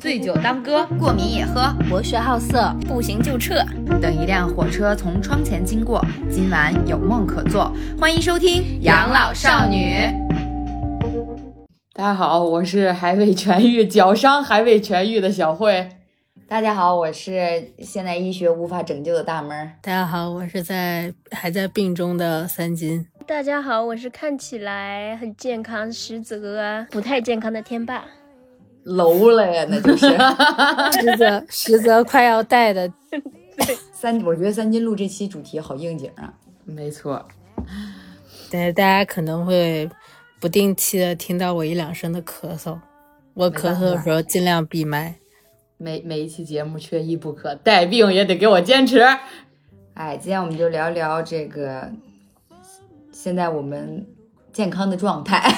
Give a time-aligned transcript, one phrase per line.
[0.00, 3.64] 醉酒当歌，过敏也喝，博学好色，不行就撤。
[4.00, 7.72] 等一辆火车从窗前经过，今晚有梦可做。
[7.98, 9.94] 欢迎收听《养老少女》。
[11.94, 15.88] 大家好，我是还未痊愈、脚伤还未痊愈的小慧。
[16.48, 19.72] 大家好，我是现代医学无法拯救的大门。
[19.80, 23.06] 大家好，我是在还在病中的三金。
[23.26, 28.04] 大家好，我是看起来很健康，实则不太健康的天霸。
[28.84, 30.06] 楼了呀，那就是
[31.00, 32.90] 实则实则快要带的
[33.92, 34.20] 三。
[34.24, 36.34] 我觉得三金录这期主题好应景啊。
[36.64, 37.26] 没错，
[38.50, 39.90] 但是大家可能会
[40.40, 42.78] 不定期的听到我一两声的咳嗽，
[43.34, 45.16] 我咳嗽的时候尽量闭麦。
[45.78, 49.00] 每每一期节目缺一不可，带病也得给我坚持。
[49.94, 51.90] 哎，今天我们就聊聊这个
[53.10, 54.06] 现在我们
[54.52, 55.52] 健康的状态，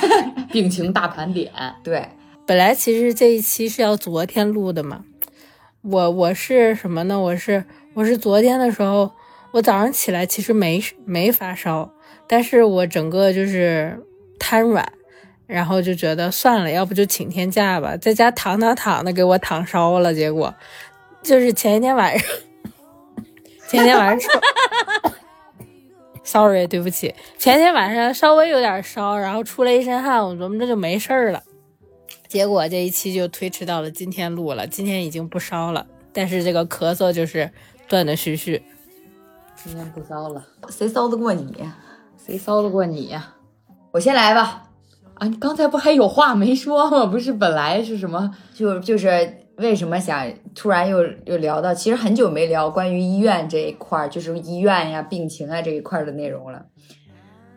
[0.51, 1.53] 病情大盘点。
[1.83, 2.09] 对，
[2.47, 5.05] 本来其实这一期是要昨天录的嘛，
[5.83, 7.19] 我我是什么呢？
[7.19, 9.11] 我是我是昨天的时候，
[9.53, 11.91] 我早上起来其实没没发烧，
[12.27, 13.99] 但是我整个就是
[14.39, 14.93] 瘫软。
[15.47, 20.15] 然后就觉得算了，要不就请天假吧，在家躺躺躺的，给我躺烧了。
[20.15, 20.55] 结果
[21.23, 22.27] 就是前一天晚上，
[23.69, 24.33] 前天晚上，
[26.25, 31.43] sorry，对不起，前天晚上稍微有点烧，然后出了一身汗，我琢磨这就没事儿了。
[32.35, 37.49] 结果这一期就推迟到了今天录了，今天已经不烧了，但是这个咳嗽就是
[37.87, 38.61] 断断续续。
[39.55, 41.55] 今天不烧了，谁骚得过你？
[42.19, 43.37] 谁骚得过你呀？
[43.93, 44.65] 我先来吧。
[45.15, 47.07] 啊，你刚才不还有话没说吗？
[47.07, 48.35] 不是本来是什么？
[48.53, 56.67] 就就是为什么想突然又又聊到，其实很久没聊关于医院这一块儿，就是医院呀、病情啊这一块的内容了。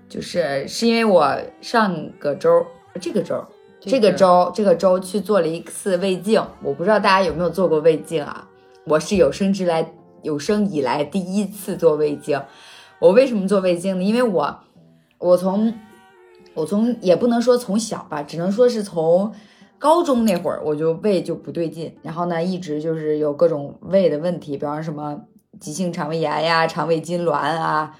[0.08, 2.64] 就是是因为我上个周、
[3.02, 3.44] 这个周、
[3.88, 8.50] 这个周、这个周去做了一次胃镜，我不知道大家有没有做过胃镜啊？
[8.86, 12.42] 我是有生之来有生以来第一次做胃镜。
[13.00, 14.04] 我为什么做胃镜呢？
[14.04, 14.60] 因为我
[15.20, 15.74] 我从
[16.54, 19.34] 我从也不能说从小吧，只能说是从
[19.78, 25.22] 高中那会儿我就胃就不对劲，然后呢一直就是有各种胃的问题，比方什么
[25.62, 27.98] 急性肠胃炎呀、肠胃痉挛啊，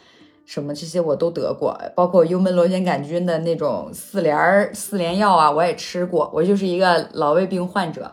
[0.48, 6.32] 什么这些我都得过，包括幽门螺旋杆菌的那种四联儿四联药啊，我也吃过。
[6.34, 8.10] 我就是一个老胃病患者。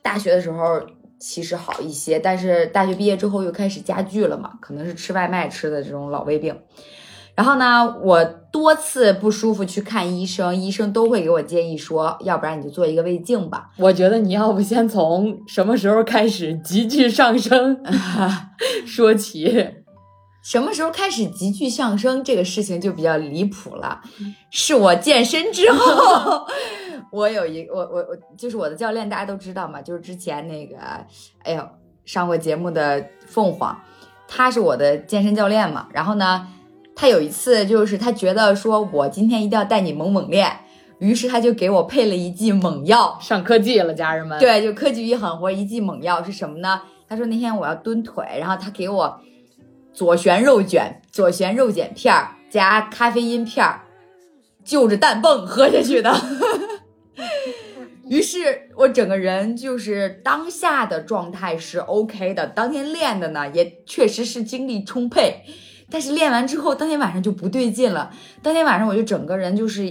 [0.00, 0.80] 大学的时候
[1.20, 6.58] 其实好一些，但是大学毕业之后又开始加剧了嘛，可能是吃外卖吃的这种老胃病。
[7.34, 13.68] 然后呢，我多次不舒服去看医生，医生都会给我建议说，要不然你就做一个胃镜吧。
[13.76, 17.84] 我觉得你要不先从什么时候开始急剧上升
[18.86, 19.84] 说起。
[20.46, 24.00] 什么时候开始急剧上升这个事情就比较离谱了，
[24.48, 26.46] 是我健身之后，
[27.10, 30.76] 我有一我我我就是我的教练，大家都知道嘛，就是之前那个
[31.42, 31.68] 哎呦
[32.04, 33.76] 上过节目的凤凰，
[34.28, 36.46] 他是我的健身教练嘛，然后呢。
[36.98, 40.50] 他有一次就是他觉得说，我今天一定要带你猛猛练，
[40.98, 44.38] 于是他就给我配了一剂猛药，上科技了，家人们。
[44.38, 46.80] 对，就科技与狠活，一剂猛药是什么呢？
[47.06, 49.20] 他说那天我要蹲腿，然后他给我
[49.96, 53.80] 左旋肉卷、左旋肉碱片儿加咖啡因片儿，
[54.62, 56.14] 就着氮泵喝下去的。
[58.06, 65.42] 于是我整个人就是当下的状态是 OK 的，当天练的呢也确实是精力充沛。
[65.88, 68.10] 但是练完之后，当天晚上就不对劲了。
[68.42, 69.88] 当天晚上我就整个人就是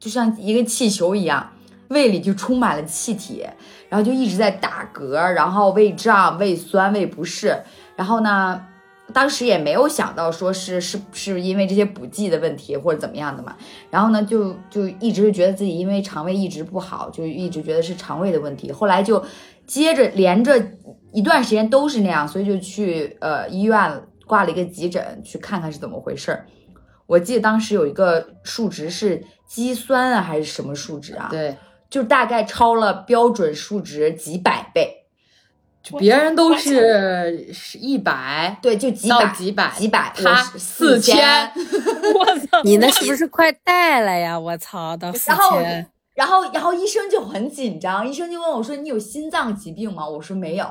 [0.00, 1.52] 就像一个气球一样，
[1.88, 3.46] 胃里就充满了气体，
[3.88, 7.62] 然后就一直在打嗝，然后胃胀、胃酸、胃不适。
[7.94, 8.66] 然后呢，
[9.12, 13.56] 当时也没有想到说是是是因为这些补剂的问题或者怎么样的嘛。
[13.90, 18.70] 然后呢，就就一直觉得自己因为肠胃一直不好，就一直觉得是肠胃的问题。
[18.70, 19.24] 后来就
[19.66, 20.60] 接着连着
[21.12, 24.02] 一段时间都是那样，所以就去呃医院。
[24.28, 26.46] 挂了一个急诊，去看看是怎么回事儿。
[27.06, 31.28] 我记得当时有一个数值是肌酸啊，还是什么数值啊？
[31.30, 31.56] 对，
[31.88, 35.05] 就大概超了标准数值几百倍。
[35.88, 41.48] 就别人都是是一百，对，就几百几百几百，他四千。
[42.12, 42.60] 我操！
[42.64, 44.36] 你那是不是快带了呀？
[44.36, 45.86] 我操，到四千。
[46.14, 50.66] 然后，然后医生就很紧张，医生就问我说：“你有心脏疾病吗？”我说：“没有。”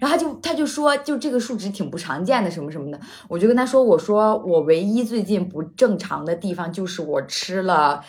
[0.00, 2.98] 然后他就他就说，就这个数值挺不常见的，什么什么的。
[3.28, 8.02] 我就跟他说，我说我唯一最近不正常的地方就是我吃了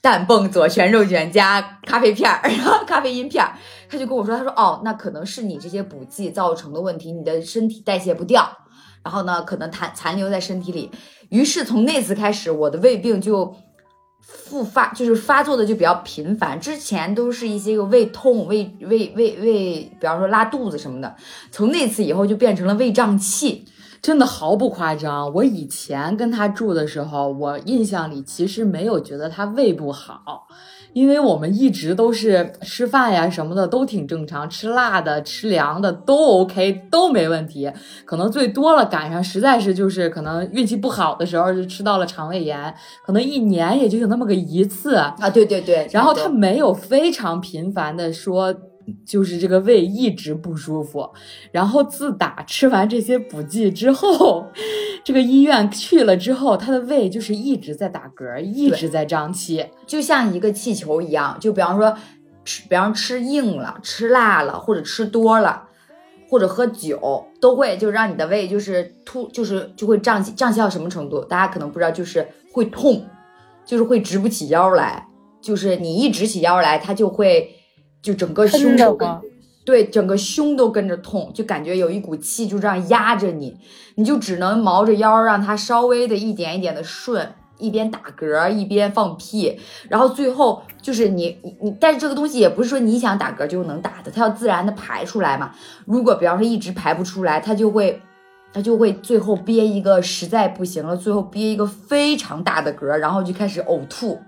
[0.00, 3.52] 氮泵左旋肉卷加咖啡片儿， 然后咖啡因片儿。
[3.90, 8.48] 他就跟我说，他说哦，那可能是你这些补剂造成的问题，你的身体代谢不掉，
[9.02, 10.90] 然后呢，可能残残留在身体里。
[11.30, 13.56] 于是从那次开始，我的胃病就
[14.20, 16.60] 复发，就是发作的就比较频繁。
[16.60, 21.16] 之前都是一些个胃痛、胃胃胃胃，比方说拉肚子什么的。
[21.50, 23.64] 从那次以后就变成了胃胀气。
[24.00, 25.32] 真的毫不夸张。
[25.34, 30.46] 我以前跟他住的时候，我印象里其实没有觉得他胃不好，
[30.92, 37.70] 因为我们一直都是吃饭呀什么的都挺正常，吃辣的、吃凉的都 OK，都没问题。
[38.04, 42.74] 可能最多了赶上实在是就是可能运气不好的时候，就吃到了肠胃炎，
[43.04, 44.94] 可能一年也就有那么个一次。
[44.96, 48.54] 啊，对对对，然后他没有非常频繁的说，
[49.04, 51.08] 就是这个胃一直不舒服。
[51.52, 54.46] 然后自打吃完这些补剂之后，
[55.04, 59.64] 这个医院去了之后，他的胃就是一直在打嗝，一直在胀气。
[59.86, 61.96] 就像一个气球一样，就比方说
[62.44, 65.64] 吃，比方吃硬了、吃辣了，或者吃多了，
[66.28, 71.24] 或者喝酒，都会就让你的胃就是突，就是就会胀气，胀气到什么程度？
[71.24, 73.06] 大家可能不知道，就是会痛，
[73.64, 75.06] 就是会直不起腰来，
[75.40, 77.54] 就是你一直起腰来，它就会
[78.02, 79.08] 就整个胸都跟？
[79.64, 83.56] 对，整个胸都跟着痛，就感觉有一股气就这样压着你，
[83.96, 95.52] 你就只能毛着腰，让它稍微的一点一点的顺，一边打嗝一边放屁，然后最后就是你你你，但是这个东西也不是说你想打嗝就能打的，它要自然的排出来嘛。
[95.84, 98.00] 如果比方说一直排不出来，它就会。
[98.50, 104.18] 它就会最后憋一个实在不行了，最后憋一个非常大的嗝，然后就开始呕吐，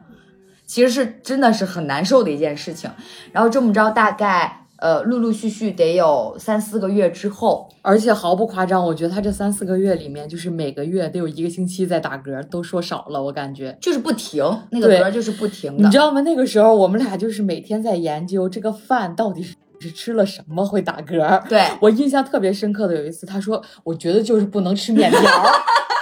[0.70, 2.88] 其实是真的是很难受的一件事情。
[3.32, 13.76] 然后这么着，大概呃陆陆续续得有三四个月之后，而且毫不夸张，我觉得他这三四个月里面，就是每个月得有一个星期在打嗝，都说少了，我感觉。
[13.81, 15.99] 就是不停，那个对嗝就是不停的你知。
[15.99, 16.20] 道吗？
[16.20, 21.49] 那个时候我们俩就是每天在研究这个饭到底是是吃了什么会打嗝。
[21.49, 25.20] 对，我印象特别深刻的有一次，他说：“我觉得就是不能吃面条，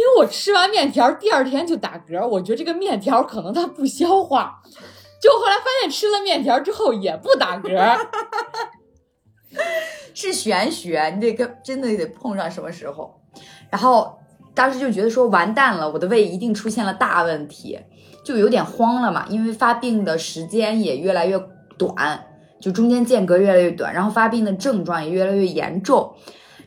[0.00, 4.62] 因为我吃完面条第二天就打嗝，我觉得这个面条可能它不消化。”
[5.20, 7.98] 就后来发现吃了面条之后也不打嗝，
[10.14, 13.20] 是玄学，你得跟真的得碰上什么时候。
[13.68, 14.18] 然后
[14.54, 17.78] 当时就觉得说完蛋了，我的胃一定出现了大问题，
[18.24, 21.38] 就有点慌了嘛，因为发病的时间也越来越
[21.76, 22.24] 短，
[22.58, 26.14] 就中间间隔越来越短，然后发病的症状也越来越严重。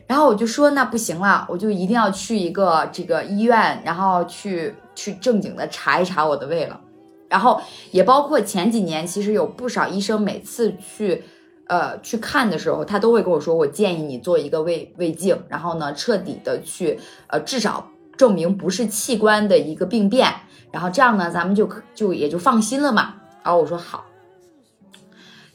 [0.06, 6.80] 然后我就说那不行了，我就一定要去一个这个医院，然后去去正经的查一查我的胃了。
[7.28, 7.60] 然后
[7.90, 11.24] 也包括前几年，其实有不少医生每次去，
[11.66, 20.32] 呃，去看的时候，他都会跟我说，我建议你做一个胃胃镜，然后呢，彻底的去，呃，至少证明不是器官的一个病变，
[20.70, 23.14] 然后这样呢，咱们就就也就放心了嘛。
[23.42, 24.03] 然后我说好。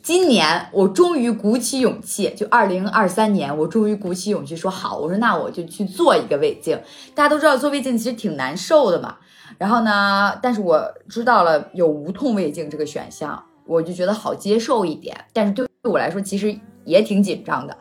[0.10, 6.82] 今年我终于鼓起勇气，就二零二三年，我终于鼓起勇气说好，我说那我就去做一个胃镜。
[7.14, 9.18] 大家都知道做胃镜其实挺难受的嘛，
[9.60, 15.16] 然后呢，但是我知道了有无痛胃镜这个选项，我就觉得好接受一点。
[15.32, 17.78] 但是对我来说，其实也挺紧张的。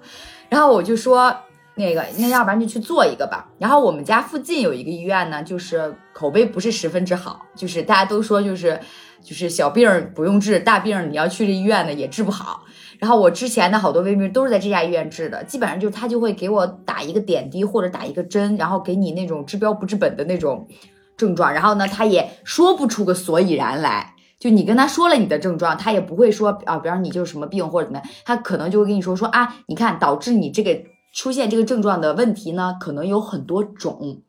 [0.50, 1.34] 然后我就说，
[1.76, 3.48] 那个， 那要不然就去做一个吧。
[3.58, 8.78] 然后我们家附近有一个医院呢，就是口碑不是十分之好，就是大家都说就是
[9.22, 12.64] 就是小病不用治，大病你要去这医院呢也治不好。
[12.98, 20.66] 然后我之前的好多胃病都是在这家医院治的，基本上就是他就会给我打一个点滴或者打一个针，然后给你那种治标不治本的那种
[21.16, 24.14] 症状，然后呢，他也说不出个所以然来。
[24.40, 30.80] 就你跟他说了你的症状，他也不会说啊，比方你就是什么病或者怎么样，他可能就会跟你说说啊，你看导致你这个
[31.12, 34.22] 出现这个症状的问题呢，可能有很多种，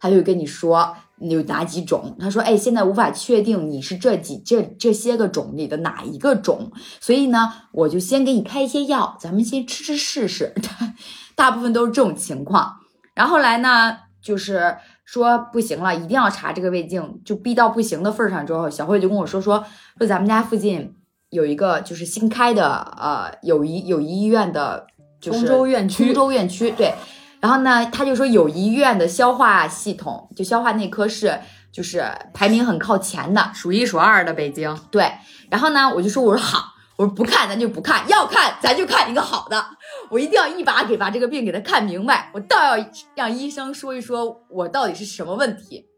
[0.00, 0.96] 他就跟你说
[1.30, 10.54] 有哪几种，他说哎，现在无法确定你是这几这这些个种里的哪一个种，所以呢，我就先给你开一些药，咱们先吃吃试试，
[11.36, 12.76] 大部分都是这种情况。
[13.14, 19.64] 然后后来呢，就是说不行了，一定要查这个胃镜，就逼到不行的份儿上之后，小慧就跟我说说
[19.98, 20.94] 说咱们家附近
[21.30, 24.86] 有一个就是新开的呃友谊友谊医院的，
[25.20, 26.94] 就是通州院区通州院区对。
[27.42, 31.40] 然后呢，他就说有医院的消化系统，就消化内科是
[31.72, 34.78] 就是排名很靠前的，数一数二的北京。
[34.92, 35.12] 对，
[35.50, 39.66] 然后呢，我就说我说好，我说不看咱就不看，要看咱就看一个好的，
[40.08, 45.88] 我一定要一把给把这个病给他看明白，我倒要让医生说一说我到底是什么问题。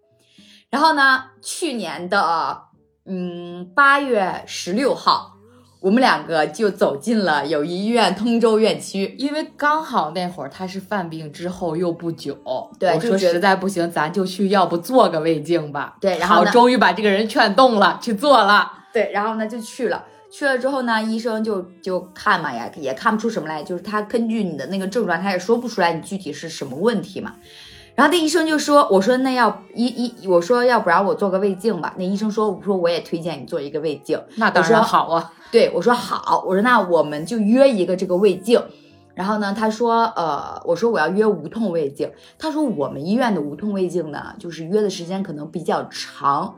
[0.70, 2.62] 然后呢，去年的
[3.04, 5.33] 嗯八月十六号，
[5.84, 9.14] 我们两个就走进了友谊医院通州院区。
[9.18, 12.34] 因为刚好那会儿他是犯病之后又不久，
[12.78, 15.98] 对我说实在不行，咱就去，要不做个胃镜吧。
[16.00, 18.72] 对然后终于把这个人劝动了，去做了。
[18.94, 20.06] 对，然后呢就去了。
[20.32, 27.34] 去了之后呢，医生就就看嘛，也也看不出什么来，就是他根据你的那个症状，他也说不出来你具体是什么问题嘛。
[27.94, 35.32] 然后那医生就说：“我说那要一一，我说要不然我做个胃镜吧。”那医生说：“我说我也推荐你做一个胃镜。”那当然好啊。
[35.52, 38.60] 对我说好，我说那我们就约一个这个胃镜。
[39.14, 42.10] 然后呢，他说，呃，我说我要约无痛胃镜。
[42.36, 46.56] 他说我们医院的无痛胃镜呢，就是约的时间可能比较长。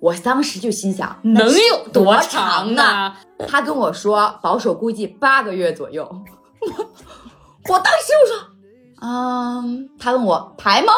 [0.00, 3.12] 我当时就心想，能有多长呢？
[3.46, 6.02] 他跟我说，保守估计八个月左右。
[7.68, 8.48] 我当时我说，
[9.00, 10.92] 嗯，他问我排吗？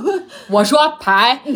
[0.50, 1.40] 我说排。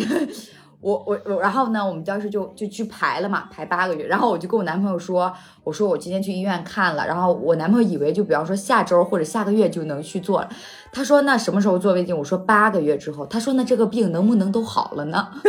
[0.81, 4.05] 我我我，然后呢，我们当时就就去排了嘛，排八个月。
[4.05, 5.33] 然后我就跟我男朋友说，
[5.63, 7.07] 我说我今天去医院看了。
[7.07, 10.49] 然后我男朋友以为就比方说下周或者下个月就能去做了。
[10.91, 12.15] 他说那什么时候做胃镜？
[12.15, 13.25] 我说八个月之后。
[13.25, 15.27] 他说那这个病能不能都好了呢？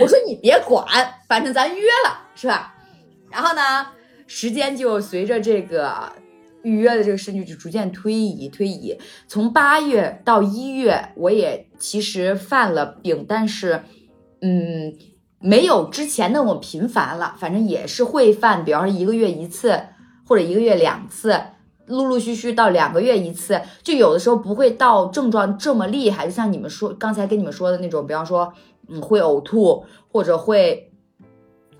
[0.00, 0.84] 我说你别管，
[1.28, 2.74] 反正咱约了是吧？
[3.30, 3.86] 然后呢，
[4.26, 6.10] 时间就随着这个。
[6.68, 8.96] 预约的这个时间就逐渐推移，推移。
[9.26, 13.82] 从八月到一月，我也其实犯了病，但是，
[14.42, 14.92] 嗯，
[15.40, 17.34] 没有之前那么频繁了。
[17.38, 19.80] 反正也是会犯，比方说一个月一次，
[20.26, 21.40] 或者一个月两次，
[21.86, 23.60] 陆陆续续到两个月一次。
[23.82, 28.52] 就有的时候不会到症状这么厉害，就像你们说刚才跟你们说的那种，比方说，
[28.88, 30.92] 嗯，会呕吐，或者会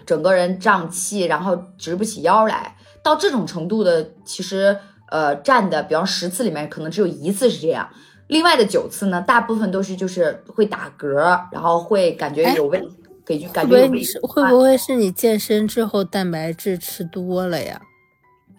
[0.07, 2.76] 整个人胀气，然后直不起腰来。
[3.09, 7.88] 到这种程度的，其实呃占的，比方十次里面可能只有一次是这样，
[8.27, 11.17] 另外的九次呢，大部分都是就是会打嗝，
[11.50, 12.87] 然后会感觉有胃，
[13.25, 14.03] 给感觉有胃。
[14.21, 17.81] 会不会是你健身之后蛋白质吃多了呀？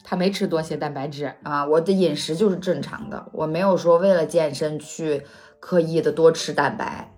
[0.04, 5.22] 他没吃多些蛋白质啊，我的饮食就是正常的，我没有说为了健身去
[5.60, 7.14] 刻意的多吃蛋白。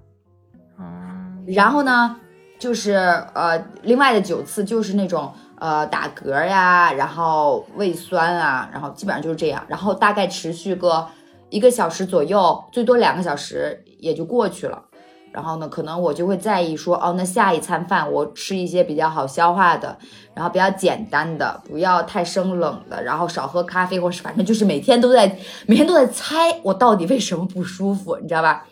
[0.77, 2.17] 嗯，然后呢，
[2.59, 5.33] 就是呃另外的九次就是那种。
[5.61, 11.07] 呃，打嗝呀，然后胃酸啊，然后基本上就是这样，然后大概持续个
[11.51, 14.85] 一个小时左右，最多两个小时也就过去了。
[15.31, 19.95] 然后呢，可能我就会在意说，哦，那下一餐饭我吃一些比较好消化的，
[20.33, 25.37] 然后比较简单的，不要太生冷的，然后少喝咖啡，或是反正就是每天都在
[25.67, 28.65] 每天都在猜我到底为什么不舒服，你知道吧？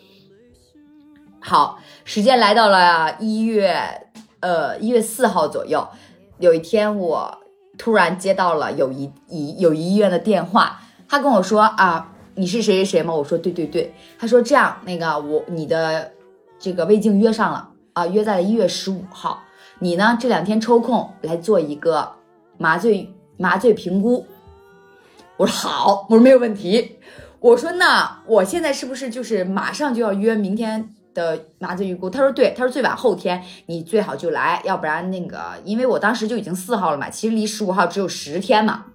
[1.38, 4.08] 好，时间来到了一月，
[4.40, 5.86] 呃，一月四号左右。
[6.40, 7.38] 有一天，我
[7.76, 13.14] 突然接到了友谊医友谊医院的电话，他跟我说啊，你是谁谁谁吗？
[13.14, 13.94] 我说对对对。
[14.18, 16.10] 他说这样，那个我你的
[16.58, 19.42] 这个胃镜约上了啊，约在了一月十五号。
[19.80, 22.10] 你呢这两天抽空来做一个
[22.56, 24.26] 麻醉麻醉评估。
[25.36, 26.96] 我说好，我说没有问题。
[27.38, 30.94] 我说那我现在是不是就是马上就要约明天？
[31.14, 38.86] 的麻醉预估，他说对，他说最晚后天你最好就来，要不然那个，因为我当时就已经四号了嘛，其实离十五号只有十天嘛。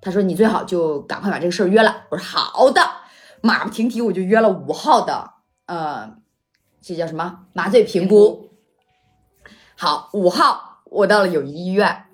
[0.00, 2.04] 他说你最好就赶快把这个事儿约了。
[2.10, 2.82] 我说好的，
[3.40, 5.34] 马不停蹄我就约了五号的，
[5.66, 6.16] 呃，
[6.80, 8.50] 这叫什么麻醉评估。
[9.76, 12.04] 好，五号我到了友谊医院，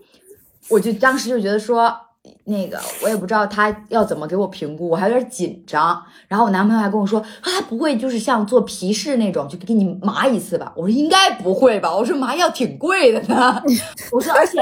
[0.71, 2.08] 我就当时就觉得说。
[2.49, 6.02] 那个我也不知道他要怎么给我评估，我还有点紧张。
[6.26, 10.73] 然后我男朋友还跟我说，他不会就是像做皮试那种，就给你麻一次吧？
[10.75, 11.95] 我说应该不会吧？
[11.95, 13.62] 我说麻药挺贵的呢。
[14.11, 14.59] 我说而且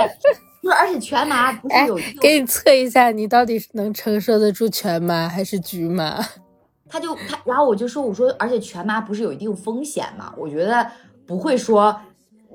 [0.60, 6.20] 不是，而且全麻不是有给你测一下，你到底是能承受得住全麻还是局麻？
[6.90, 10.34] 他就他，然后我就说，我说而且全麻不是有一定风险嘛？
[10.36, 10.84] 我觉得
[11.24, 11.96] 不会说。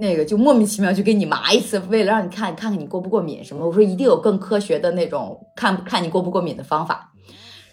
[0.01, 3.63] 那个就莫名其妙就给你麻一次，为了让你看看看你过不过敏什么。
[3.63, 7.12] 我说一定有更科学的那种看看你过不过敏的方法。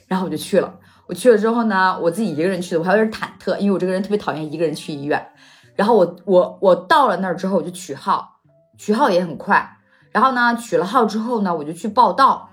[0.07, 0.75] 然后我就去了。
[1.07, 5.27] 我去了之后呢，我自己一个人去的，我还有点忐忑，因为我这个人特别讨厌一个人去医院。
[5.75, 8.29] 然后我我我到了那儿之后，我就取号，
[8.77, 9.67] 取号也很快。
[10.13, 12.51] 然后呢，取了号之后呢，我就去报到。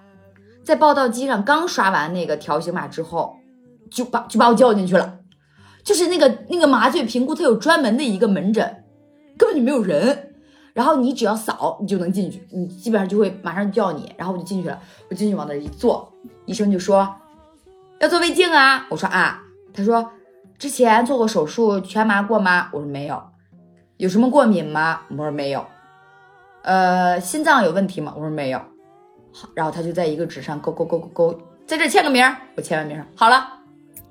[0.64, 3.36] 在报到机上刚刷完那个条形码之后，
[3.92, 5.20] 就把就把我叫进去了。
[5.84, 8.85] 就是那个那个麻醉评估，它有专门的一个门诊。
[9.38, 10.34] 根本就没有人，
[10.74, 14.80] 然后你只要扫，你就能进去，你基本上就会马上叫你，然后我就进去了。
[15.10, 16.12] 我进去往那一坐，
[16.46, 17.08] 医生就说
[18.00, 18.86] 要做胃镜啊。
[18.90, 20.12] 我说啊，他说
[20.58, 22.70] 之前做过手术全麻过吗？
[22.72, 23.22] 我说没有。
[23.98, 25.02] 有什么过敏吗？
[25.10, 25.66] 我说没有。
[26.64, 28.14] 呃，心脏有问题吗？
[28.16, 28.60] 我说没有。
[29.32, 32.26] 好，然后他就在一个纸上勾勾勾勾勾，在这签个名，
[32.56, 33.48] 我签完名，好了，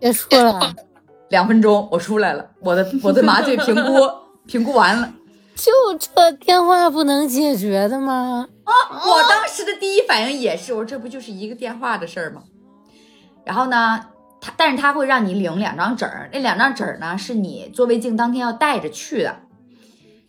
[0.01, 0.73] 结束了。
[1.31, 4.24] 两分钟，我出来了，我的我的麻醉评估。
[4.47, 5.13] 评估完了，
[5.55, 8.49] 就这电话不能解决的吗？
[8.65, 8.73] 啊！
[9.07, 12.43] 我当时的第一反应也是，我说这不就是一个电话的事儿吗？
[13.45, 14.07] 然后呢，
[14.41, 19.37] 他但是他会让你领两张纸儿，那两张纸儿呢是你做胃镜当天要带着去的。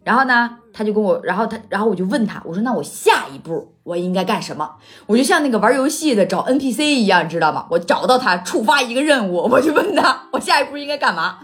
[0.03, 4.69] 然后呢，他就跟我，然后他，然后我就问他，我说那我下一步我应该干什么？
[5.07, 7.65] 我就像那个玩游戏的找 NPC 一样，知道吗？
[7.72, 11.39] 我找到他，触发一个任务，我就问他，我下一步应该干嘛？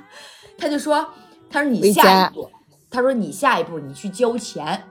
[0.59, 1.07] 他就说，
[1.49, 2.51] 他说你下一步，
[2.91, 4.83] 他说你下一步你去交钱。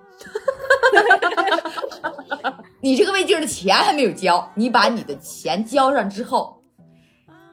[2.80, 6.62] 你这个胃镜的钱还没有交，你把你的钱交上之后，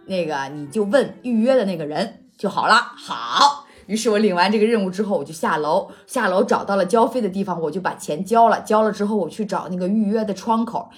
[0.05, 2.75] 那个你就问预约的那个人就好了。
[2.75, 8.61] 好，于是我领完这个任务之后，我就下楼，下楼找到了交费的地方，我就把钱交了。
[8.61, 10.89] 交了之后，我去找那个预约的窗口，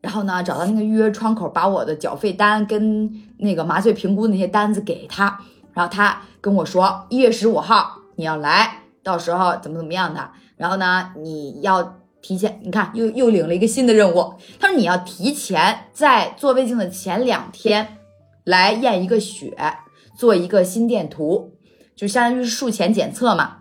[0.00, 5.38] 然后呢，找到那个预约窗口，把我的缴费单跟那个麻醉评估那些单子给他，
[5.74, 12.00] 然后他跟我说，一月十五号你要来，到时候怎么怎么样的，然后呢，你要。
[12.26, 14.32] 提前，你看又又领了一个新的任务。
[14.58, 17.98] 他说你要提前在做胃镜的前两天
[18.44, 19.54] 来验一个血，
[20.16, 21.52] 做一个心电图，
[21.94, 23.58] 就相当于是术前检测嘛。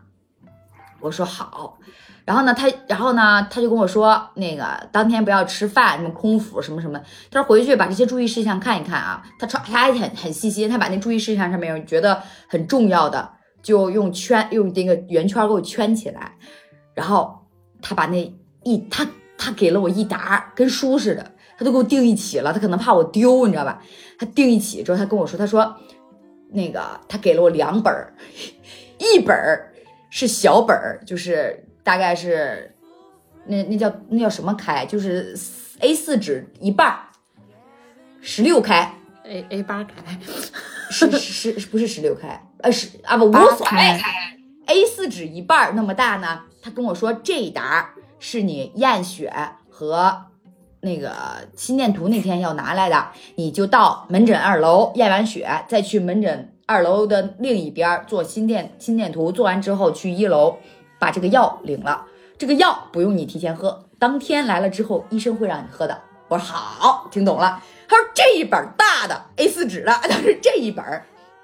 [1.02, 1.78] 我说好，
[2.24, 6.98] 然后呢，他然后呢，他就跟我说，那个当天不要吃饭，什么空腹什么什么。
[7.30, 9.22] 他说回去把这些注意事项看一看啊。
[9.38, 13.30] 他超他还很很细心，他把那注意事项上面觉得很重要的，
[13.64, 16.38] 就用圈用那个圆圈给我圈起来，
[16.94, 17.48] 然后
[17.82, 18.32] 他把那。
[18.66, 19.06] 一他
[19.38, 23.84] 他给了我一沓跟书似的，他都给我订一起了，他可能怕我丢，你知道吧？
[24.18, 25.76] 他订一起之后，他跟我说，他说
[26.52, 28.14] 那个他给了我两本儿，
[28.98, 29.74] 一本儿
[30.10, 32.74] 是小本儿，就是大概是
[33.46, 35.38] 那那叫那叫什么开，就是
[35.80, 37.10] A 四纸一半儿，
[38.22, 40.18] 十六开 A A 八开，
[40.90, 42.42] 是是是不是十六开？
[42.64, 44.02] 呃是啊不无所谓
[44.66, 46.42] ，A 四纸一半儿那么大呢？
[46.64, 47.92] 他跟我说这一沓。
[48.26, 49.34] 是你验血
[49.70, 50.28] 和
[50.80, 51.12] 那个
[51.58, 60.58] 心电图那天要拿来的，你就到门诊二楼验完血，再去门诊二楼的另一边做心电心电图，做完之后去一楼
[61.00, 62.06] 把这个药领了。
[62.38, 66.02] 这个药不用你提前喝，当天来了之后医生会让你喝的。
[66.30, 67.62] 我说好，听懂了。
[67.90, 70.86] 他说这一本大的 A4 纸的， 他说这一本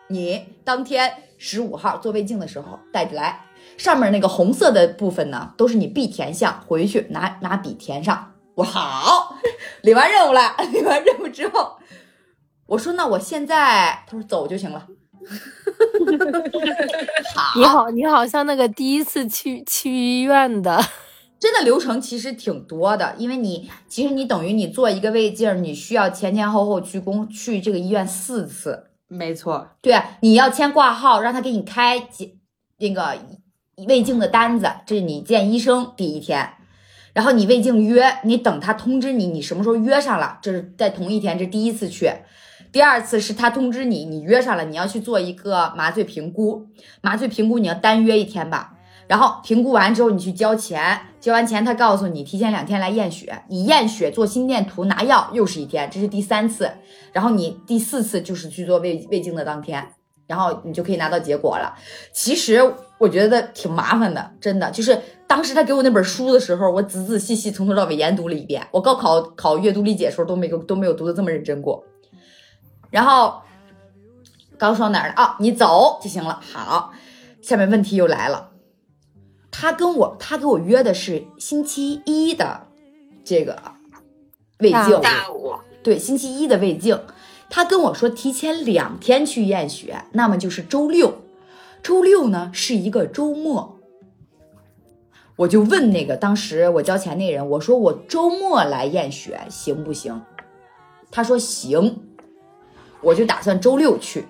[0.10, 3.46] 你当天十五号做胃镜的时候带着来。
[3.78, 8.34] 上面那个红色的部分呢，都是你必填项，回去拿拿笔填上。
[8.56, 9.36] 我说好，
[9.84, 11.78] 领完任务了，领完任务之后，
[12.66, 14.86] 我说那我现在，他说走就行了。
[17.56, 20.84] 你好，你好像那个第一次去去医院的，
[21.40, 28.89] 真的流程其实挺多的，因为你其实你等于你做一个胃镜，你需要前前后后去公去这个医院四次。
[29.10, 32.08] 没错，对，你要签挂号，让他给你开
[32.78, 33.18] 那个。
[33.88, 36.50] 胃镜的单子，这是你见医生第一天，
[37.14, 42.12] 然后你胃镜约，你等他通知你，你什么时候约上了，这是在同一天，这第一次去，
[42.74, 46.68] 第二次是他通知你，你约上了，你要去做一个麻醉评估，
[47.00, 48.74] 麻醉评估你要单约一天吧，
[49.10, 56.72] 然后评估完之后你去交钱，交完钱他告诉你提前两天来验血，你验血做心电图拿药又是一天，这是第三次，
[57.12, 59.86] 然后你第四次就是去做胃胃镜的当天。
[60.28, 61.74] 然后你就可以拿到结果了。
[62.14, 62.62] 其实
[63.00, 64.70] 我觉得挺麻烦的，真的。
[64.70, 64.96] 就是
[65.26, 68.68] 当时他给我那本书的时候，我仔仔细细从头到尾研读了一遍。
[68.70, 71.84] 我高考考阅读理解的时候都没都没有读的这么认真过。
[72.92, 73.42] 然后
[74.56, 75.36] 刚说哪儿了啊？
[75.40, 76.40] 你走就行了。
[76.54, 76.94] 好，
[77.42, 78.49] 下面问题又来了。
[79.52, 82.68] 他跟我他给我约的是星期一的
[83.24, 83.62] 这个
[84.60, 85.02] 胃镜，
[85.82, 87.00] 对，星期一的胃镜。
[87.50, 91.16] 他跟我说提前两天去验血，那么就是周六。
[91.82, 93.80] 周六呢是一个周末，
[95.38, 100.22] 我就问那个当时我交钱那人，我说我周末来验血行不行？
[101.10, 102.04] 他说行，
[103.02, 104.26] 我就打算周六去。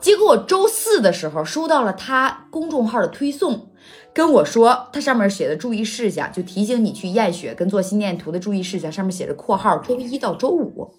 [0.00, 3.68] 结果我周四的时候收到了他公众号的推送，
[4.12, 10.94] 跟我说它上面写的注意事项，就提醒你去验血跟做心电图的注意事项，上面写着括号周一到周五。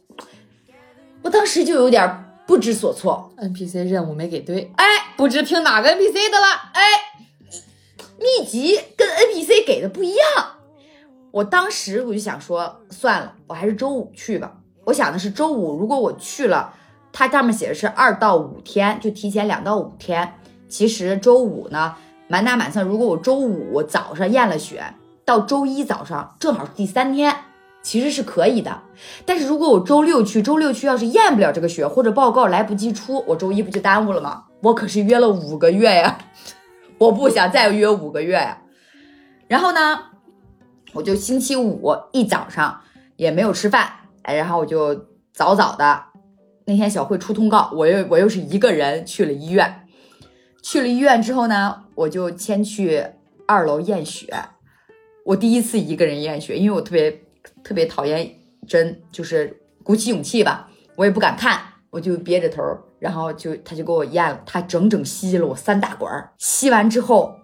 [1.21, 4.85] 我当时就有点不知所措，NPC 任务没给对，哎，
[5.17, 6.81] 不知听哪个 NPC 的了，哎，
[8.19, 10.27] 秘籍跟 NPC 给的不一样。
[11.31, 14.57] 我当时我就想说，算了，我还是周五去吧。
[14.85, 16.73] 我想的是周五，如果我去了，
[17.11, 20.35] 它上面写的是二到五天，就提前两到五天。
[20.69, 21.95] 其实周五呢，
[22.27, 24.83] 满打满算，如果我周五早上验了血，
[25.23, 27.35] 到周一早上正好是第三天。
[27.81, 28.81] 其实是可以的，
[29.27, 34.45] 但是如果我周六去，周六去要是验不了这个血，或者报告来不及出，我周一不就耽误了吗？
[34.61, 36.17] 我可是约了五个月呀，
[36.97, 38.57] 我不想再约五个月呀。
[39.47, 39.99] 然后呢，
[40.93, 42.81] 我就星期五一早上
[43.17, 43.87] 也没有吃饭，
[44.23, 46.05] 哎，然后我就早早的，
[46.65, 49.84] 那天小慧出通告，我又我又是一个人去了医院，
[50.65, 53.05] 去了医院之后呢，我就先去
[53.45, 54.33] 二楼验血。
[55.23, 57.11] 我第一次一个人验血，因为我特别
[57.63, 62.63] 特别讨厌针，就是鼓起勇气吧，我也不敢看，我就憋着头，
[62.97, 67.35] 然后就他就给我验了，他整整吸了我三大管，吸完之后，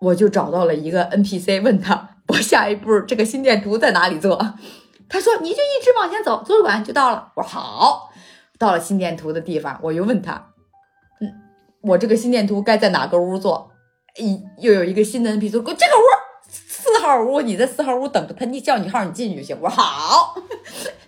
[0.00, 4.36] 我就找到了一个 NPC，问他我下一步这个心电图在哪里做，
[5.08, 7.30] 他说你就一直往前走，左转就到了。
[7.36, 8.10] 我说好，
[8.58, 10.49] 到了心电图的地方，我又问他，
[11.82, 13.70] 我这个心电图该在哪个屋做？
[14.16, 16.02] 一又有一个新的 NPC 说这个屋
[16.48, 19.56] 四号屋，你在四号屋等着他，你叫你号你进去就行。
[19.60, 20.34] 我说好。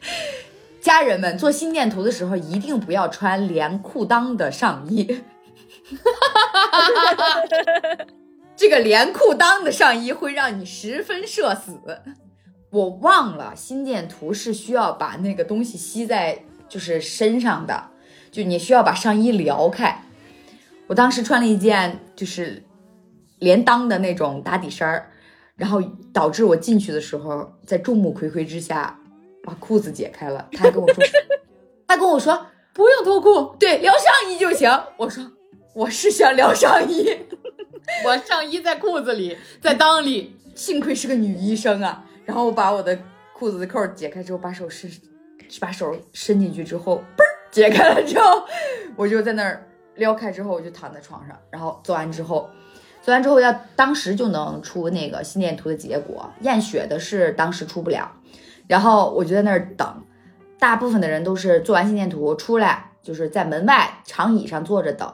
[0.80, 5.04] 家人们做心电图的时候一定不要穿连裤裆的上衣，
[6.02, 8.06] 哈哈哈
[8.56, 11.80] 这个连裤裆的上衣会让你十分社死。
[12.70, 17.90] 我忘了心电图是需要把那个东西吸在就是身上的，
[18.30, 20.04] 就你需要把上衣撩开。
[20.92, 22.62] 我当时穿了一件就是
[23.38, 25.11] 连裆的那种打底衫儿，
[25.57, 25.81] 然后
[26.12, 29.00] 导致我进去的时候在众目睽睽之下
[29.42, 30.46] 把裤子解开了。
[30.52, 31.02] 他还跟我说，
[31.87, 34.70] 他跟我说不用脱裤，对，撩上衣就行。
[34.98, 35.24] 我说
[35.74, 37.09] 我是想撩上衣，
[38.05, 42.05] 我上衣在裤子里，在裆里，幸亏是个女医生啊。
[42.26, 42.98] 然后我把我的
[43.35, 44.90] 裤子的扣解开之后，把手伸，
[45.59, 48.44] 把手伸进去之后，嘣儿解开了之后，
[48.94, 52.48] 我就在那儿撩开之后，我就躺在床上，然后做完之后，
[53.02, 58.11] 做完之后要当时就能出那个心电图的结果，验血的是当时出不了，
[58.66, 60.05] 然后我就在那儿等，
[60.59, 65.12] 大部分的人都是做完心电图出来，就是在门外长椅上坐着等，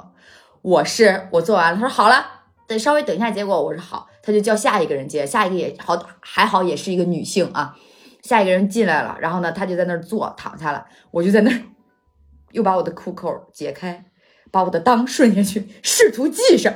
[0.62, 2.24] 我是我做完了，他说好了，
[2.66, 4.08] 得稍微等一下结果，我说好。
[4.20, 7.74] 他就叫下一个人接，下一个也好，还好也是一个女性啊。
[8.22, 11.58] 下一个人进来了，然后呢，他就在那儿坐躺下了，我就在那儿
[12.52, 14.04] 又把我的裤扣解开，
[14.50, 16.74] 把我的裆顺下去，试图系上，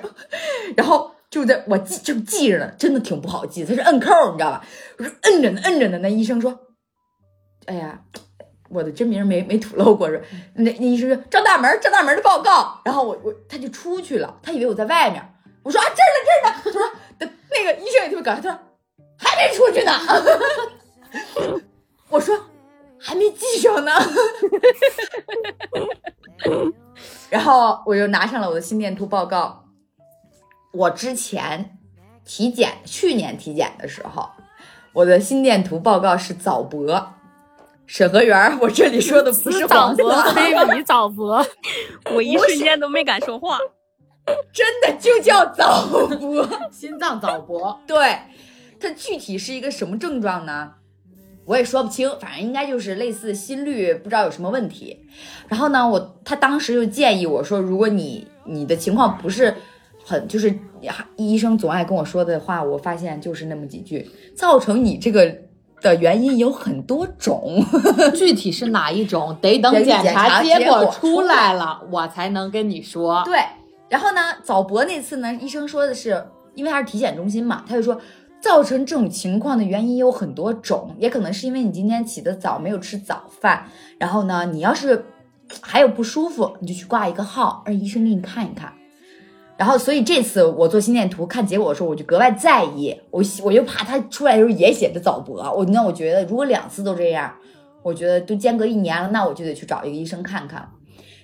[0.77, 4.65] 然后就在我系就系着呢，真的挺不好系，他是摁扣，你知道吧？
[4.99, 5.99] 我说摁着呢，摁着呢。
[5.99, 6.59] 那医生说
[7.67, 8.01] ：“哎呀，
[8.71, 10.21] 我的真名没没吐露过。”说
[10.55, 15.23] 那那医生说：“张大门，张大门的报告。”然后我我他就出去了，他以为我在外面。
[15.63, 16.61] 我说啊，这儿呢，这儿呢。
[16.65, 16.81] 他说。
[17.55, 18.59] 那个医生也特别搞笑，他说
[19.19, 19.93] 还没出去呢。
[22.09, 22.35] 我说
[22.99, 23.93] 还没系上呢。
[27.31, 29.65] 然后我又拿上了我的心电图报告。
[30.73, 31.79] 我之前
[32.25, 34.29] 体检，去年体检的时候，
[34.93, 37.15] 我的心电图报告是早搏。
[37.85, 41.45] 审核员，我这里说的不是早搏，非 你早搏。
[42.15, 43.59] 我一瞬间都没敢说话。
[44.53, 47.79] 真的就叫早搏，心脏早搏。
[47.87, 48.19] 对，
[48.81, 50.73] 它具体是一个什么症状呢？
[51.53, 54.99] 我也说不清，反正应该就是类似心率不知道有什么问题。
[55.49, 59.55] 然后呢，我他当时就建议我说，如果你你的情况不是
[60.03, 60.55] 很，就是
[61.17, 65.31] 医生总爱跟我说的话，我发现就是那么几句，造成你这个
[65.83, 67.62] 的原因有很多种，
[68.17, 73.23] 具体是哪一种，得等检查结果出来了，我才能跟你说。
[73.27, 73.35] 对。
[73.91, 78.01] 然后呢，早搏那次呢，医生说的是，因为他是体检中心嘛，他就说
[78.42, 83.68] 造成这种情况的原因有很多种，也可能是因为你今天起得早，没有吃早饭。
[83.98, 85.07] 然后呢，你要是
[85.61, 88.72] 还有不舒服，你就去挂一个号，让医生给你看一看。
[89.57, 97.33] 然后，所以这次我做心电图看结果的时候，我就格外在意，我我又怕他出来的时候也写着早搏，我那我觉得如果两次都这样，
[97.83, 100.68] 我觉得都间隔一年了，那我就得去找一个医生看看。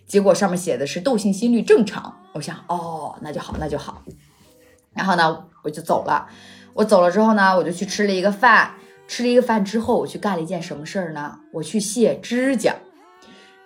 [0.07, 4.04] 结果上面写的是窦性心律正常，我想哦，那就好，那就好。
[4.94, 6.28] 然后呢，我就走了。
[6.79, 8.71] 我走了之后呢，我就去吃了一个饭。
[9.09, 11.41] 吃了一个饭之后，我去干了一件什么事儿呢？
[11.53, 12.73] 我去卸指甲。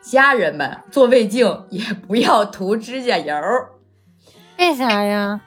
[0.01, 3.35] 家人们做胃镜也不要涂指甲油，
[4.57, 5.40] 为啥呀？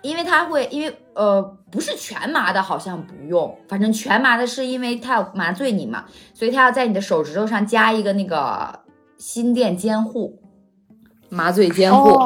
[0.00, 3.56] 因为它会，因为呃，不是全麻的，好像不用。
[3.68, 8.80] 反正全麻的是因为它要麻醉你嘛，所以它要在你的手指头上加一个那个
[9.16, 10.40] 心电监护。
[11.28, 12.18] 麻醉监护，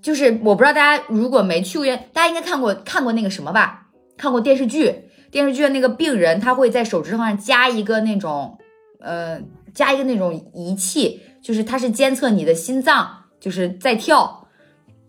[0.00, 3.81] 就是我不知道大家如果没去过院，大家应该看过看过那个什么吧？
[4.22, 8.56] 看过电视剧，电视剧的那个病人他会在手指上加一个那种，
[9.00, 9.40] 呃，
[9.74, 14.46] 加一个那种仪器，就是它是监测你的心脏就是在跳，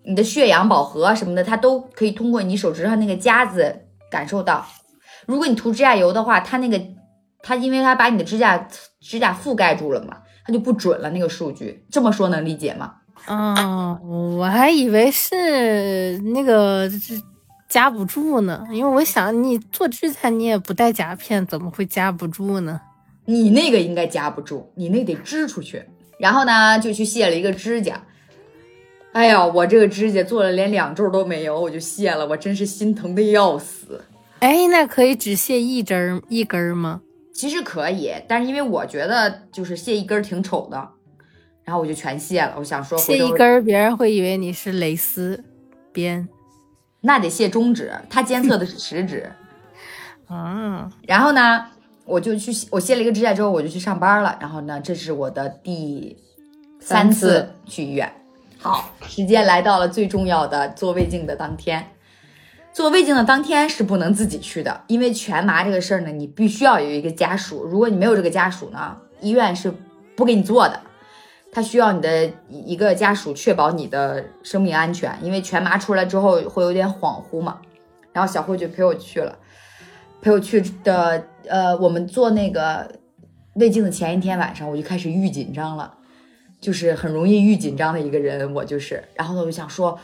[0.04, 4.66] 你的血氧饱和什么的，它都可以通过你手指上那个夹子感受到。
[5.28, 6.82] 如果你涂指甲油的话，它那个
[7.44, 8.68] 它因为它把你的指甲
[9.00, 11.86] 指甲覆盖住了嘛，它就不准了那个数据。
[11.92, 12.96] 这么说能理解吗？
[13.26, 16.90] 啊，我还以为是那个
[17.74, 22.80] 夹不住呢，因为我想你做指甲你也不带夹片，怎么会夹不住呢？
[23.26, 25.84] 你那个应该夹不住，你那得支出去。
[26.20, 28.00] 然后呢，就去卸了一个指甲。
[29.14, 34.06] 哎呀，我这个指甲做了连两周都没有，我就卸了，我真是心疼的要死。
[34.38, 37.02] 哎，那可以只卸一针儿一根儿吗？
[37.34, 40.78] 其实可以，但是因为我觉得就是卸一根儿挺丑的，
[41.64, 42.54] 然后我就全卸了。
[42.60, 45.44] 我想说卸一根，儿，别人会以为你是蕾丝
[45.92, 46.30] 边。
[47.06, 49.30] 那得卸中指，他监测的是食指。
[50.32, 51.66] 嗯，然后呢，
[52.06, 54.38] 我就去我卸了一个指甲之后，我就去上班了。
[54.40, 56.18] 然后呢，这是我的第
[56.80, 58.12] 三次去医院。
[58.58, 61.86] 好，时间来到了最重要的做胃镜的当天。
[62.72, 67.66] 做胃镜的当天是不能自己去的，因为全麻这个事儿呢，你必须要有一个家属。
[67.66, 69.72] 如果你没有这个家属呢，医院是
[70.16, 70.80] 不给你做的。
[71.54, 77.60] 他需要你的一个家属确保你的生命安全，因为全麻出来之后会有点恍惚嘛。
[78.12, 79.38] 然后小慧就陪我去了，
[80.20, 82.92] 陪我去的，呃，我们做那个
[83.56, 85.94] 胃镜的前一天晚上，我就开始预紧张了，
[86.60, 89.04] 就是很容易预紧张的一个人，我就是。
[89.16, 89.98] 然后呢，我就想说，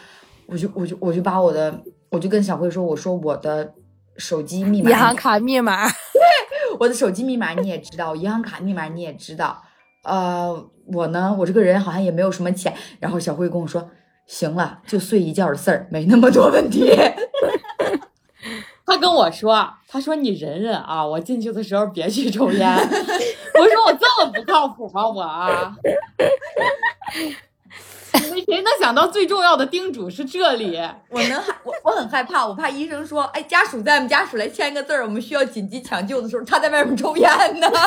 [0.46, 3.74] 我就我就我就把我的，我就跟小慧说，我说我的
[4.18, 5.88] 手机密码，银行卡密码。
[6.80, 9.62] 我的手机密码你也知道，我银行卡密码你也知道，
[10.04, 12.74] 呃，我呢，我这个人好像也没有什么钱。
[13.00, 13.90] 然后小慧跟我说，
[14.26, 16.92] 行了，就睡一觉的事儿，没那么多问题。
[18.86, 22.68] 他跟我说，他说你忍忍啊，我进去的时候别去抽烟。
[22.80, 25.08] 我说我这么不靠谱吗？
[25.08, 25.76] 我啊，
[28.30, 30.80] 谁谁能想到最重要的叮嘱是这里？
[31.10, 34.08] 我能害我我很害怕，我怕医生说，哎，家属在吗？
[34.08, 37.68] 家属来签个字儿，我们需要紧急抢救的时候，他在外面抽烟呢。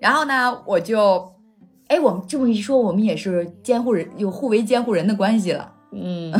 [0.00, 1.32] 然后呢，我就，
[1.86, 5.72] 哎，我们这么一说，我们也是监护人，有互为监护人的关系了。
[5.92, 6.32] 嗯，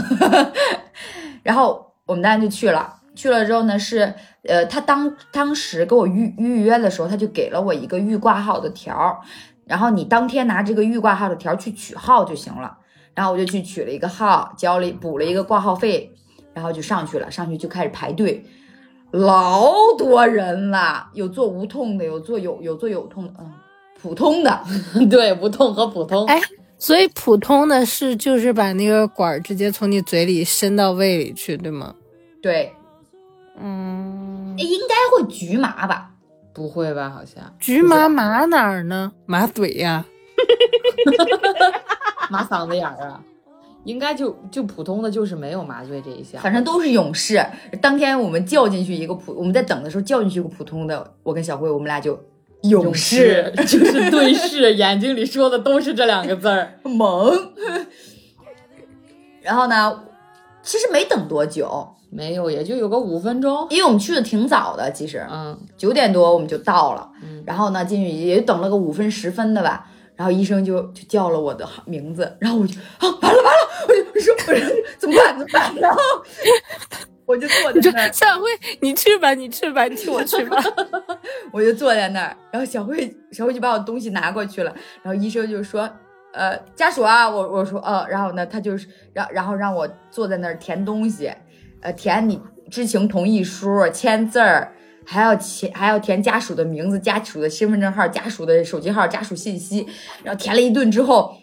[1.45, 9.19] 然后我们当然就去了，去了之后呢，是呃，他当当时给我预预约的时候，他就给了我一个预挂号的条儿，
[9.67, 12.79] 然后你当天拿这个预挂号的条去取号就行了。
[13.15, 16.11] 然后我就去取了一个号，交了补了一个挂号费，
[16.55, 18.43] 然后就上去了，上去就开始排队，
[19.11, 23.53] 老多人了，有做无痛的，有做有有做有痛的，嗯，
[24.01, 24.63] 普通的，
[25.11, 26.27] 对，无痛和普通。
[26.27, 26.41] 哎
[26.79, 31.95] 所以普通的是就是把那个管儿直接从你嘴里伸到胃里去，对吗？
[32.43, 32.73] 对，
[33.59, 36.11] 嗯，应该会局麻吧？
[36.53, 37.11] 不会吧？
[37.11, 39.13] 好像局麻麻哪儿呢？
[39.27, 40.05] 麻嘴呀。
[42.31, 43.21] 麻嗓子眼儿啊，
[43.85, 46.41] 应该就就普通的，就是没有麻醉这一项。
[46.41, 47.45] 反正都是勇士。
[47.81, 52.19] 当天我们叫进去一个普，我们在等的时候叫进去一个普通的，我跟小慧我们俩就
[52.63, 56.79] 勇士就是对视，眼睛里说的都是这两个字儿。
[56.85, 57.53] 猛。
[59.43, 60.05] 然后呢，
[60.63, 63.67] 其实没等多久，没有，也就有个五分钟。
[63.71, 67.11] 因为我们去的挺早的，其实嗯，九点多我们就到了。
[67.23, 69.89] 嗯然后呢，进去也等了个五分十分的吧。
[70.15, 75.75] 然后医生就就叫了我的名字，然后我就啊，完了完了，我就我说我说怎么办怎么办？
[75.77, 75.99] 然后
[77.25, 78.47] 我就坐在那儿，小慧，
[78.81, 80.63] 你去吧，你去吧，你替我去吧。
[81.51, 84.73] 我就坐在那儿，然后小慧小慧就把我东西拿过去了，
[85.03, 85.89] 然后医生就说，
[86.35, 91.33] 呃，家属啊，我我说呃，然后呢，他就是然然后让我坐在那儿填东西，
[91.83, 92.41] 呃，填你
[92.71, 94.73] 知情同意书，签字儿，
[95.05, 99.87] 还要填还要填家属的名字、家属的身份证号、家属的手机号、家属信息，
[100.25, 101.37] 然后填了一顿之后，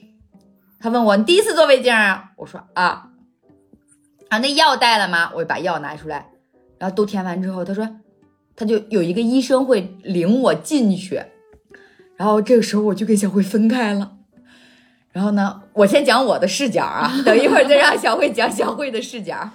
[0.79, 2.31] 他问我你第一次做胃镜啊？
[2.37, 3.09] 我说啊，
[4.29, 5.31] 啊，那药带了吗？
[5.35, 6.29] 我就把药拿出来，
[6.79, 7.87] 然后都填完之后，他说。
[8.55, 11.15] 他就有一个医生会领我进去，
[12.17, 14.11] 然后这个时候我就跟小慧分开了。
[15.13, 19.49] 然后呢，我先讲我的视角啊，等一会儿再让小慧讲小慧的视角。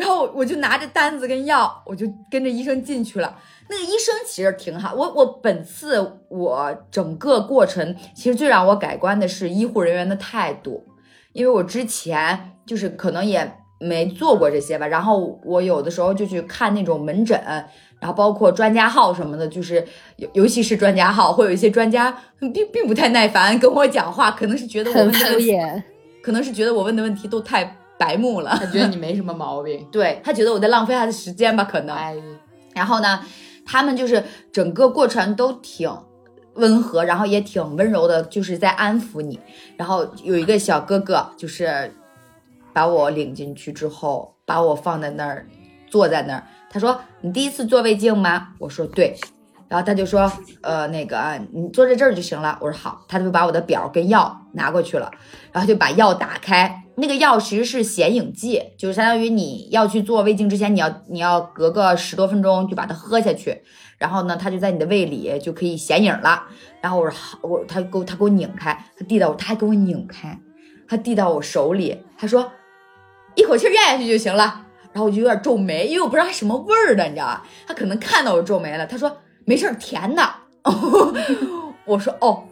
[0.00, 3.36] 然后我就拿着单子跟药，我就跟着医生进去了。
[3.68, 10.84] 那个医生其实挺好，我我本次我整个过程，其实最让我改观的是医护人员的态度，
[11.32, 17.38] 因为我之前就是可能也没做过这些吧，然后我有的时候就去看那种门诊。
[18.00, 19.86] 然后包括专家号什么的，就是
[20.16, 25.82] 尤尤其是专家号，会有一些专家并并不太耐烦跟我讲话，可能是觉得我很问的敷衍。
[26.22, 29.86] 可能是觉得我问的问题都太白目了，他觉得你没什么毛病。
[29.92, 31.94] 对他觉得我在浪费他的时间吧，可能。
[31.94, 32.16] 哎，
[32.74, 33.20] 然后呢，
[33.66, 35.94] 他们就是整个过程都挺
[36.54, 39.38] 温和，然后也挺温柔的，就是在安抚你。
[39.76, 41.92] 然后有一个小哥哥，就是
[42.72, 45.46] 把我领进去之后，把我放在那儿，
[45.86, 46.42] 坐在那儿。
[46.70, 49.14] 他说：“你第一次做胃镜吗？”我说：“对。”
[49.68, 50.32] 然后他就说
[50.62, 55.10] ：“呃，那个啊，你坐在这儿就行了。”我说：“好。”他就把我的表跟药拿过去了，
[55.52, 56.82] 然后就把药打开。
[57.00, 63.62] 那个药其实是显影剂，就是相当于你要去做胃镜之前，你要你要隔个十多分钟就把它喝下去，
[63.98, 66.44] 然后呢，它就在你的胃里就可以显影了。
[66.80, 70.38] 然后我说好，我他给我他给我拧开，他递到我，他还给我拧开，
[70.86, 72.52] 他递到我手里，他说
[73.34, 74.66] 一口气咽下去就行了。
[74.92, 77.46] 然后我就有点皱眉，因为我不知道它什么味儿的，你知道吧？
[77.66, 80.22] 他可能看到我皱眉了，他说没事，甜的。
[81.86, 82.42] 我说哦，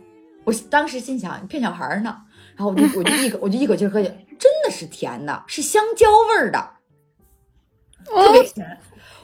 [0.45, 2.17] 我当时心想你骗小孩呢。
[2.59, 6.71] 然后我就我就一口我就一口气喝下去，真的是甜的，是香蕉味儿的，
[8.05, 8.79] 特别甜。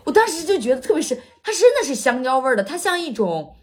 [0.05, 3.57] 我当时就觉得，特别是它真的是香蕉味儿的，它像一种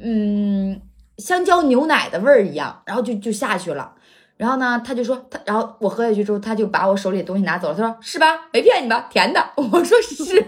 [0.00, 0.80] 嗯
[1.18, 3.96] 香蕉牛奶的味儿一样，然后就就下去了。
[4.36, 7.74] 然后呢，他就说他，然后我喝下去之后，他就把我手里的东西拿走了。
[7.74, 8.48] 他说是吧？
[8.52, 9.08] 没骗你吧？
[9.10, 9.44] 甜的。
[9.56, 10.46] 我说是。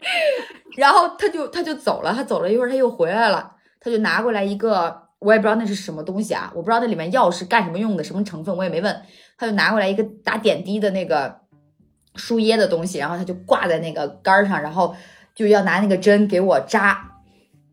[0.76, 9.02] 然后他就他就走了，他走了一会儿他又回来了，他就拿过来一个，我也不知道那是什么东西啊，我不知道那里面药是干什么用的，什么成分我也没问。
[9.36, 11.40] 他就拿过来一个打点滴的那个
[12.14, 14.94] 输液的东西，然后他就挂在那个杆上，然后
[15.34, 17.12] 就要拿那个针给我扎。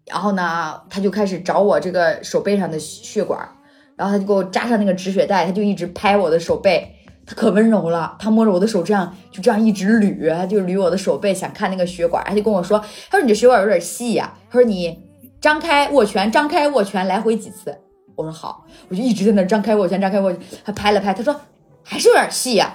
[0.08, 3.48] 然后呢，他就开始找我这个手背上的血管。
[3.96, 6.96] 然后他就给我扎上那个止血带，他就一直拍我的手背，
[7.28, 8.18] 他可温柔了。
[8.18, 12.24] 他摸着我的手，这样就这样一直捋，他就捋我的手背，想看那个血管。
[12.26, 12.80] 他就跟我说
[13.12, 15.03] ：“他说你这血管有点细呀。”他说你
[15.44, 17.78] 张开握拳，张开握拳，来回几次。
[18.16, 20.34] 我说好，我就一直在那张开握拳，张开握。
[20.64, 21.36] 他拍了拍，他说
[21.84, 22.74] 还是有点细呀。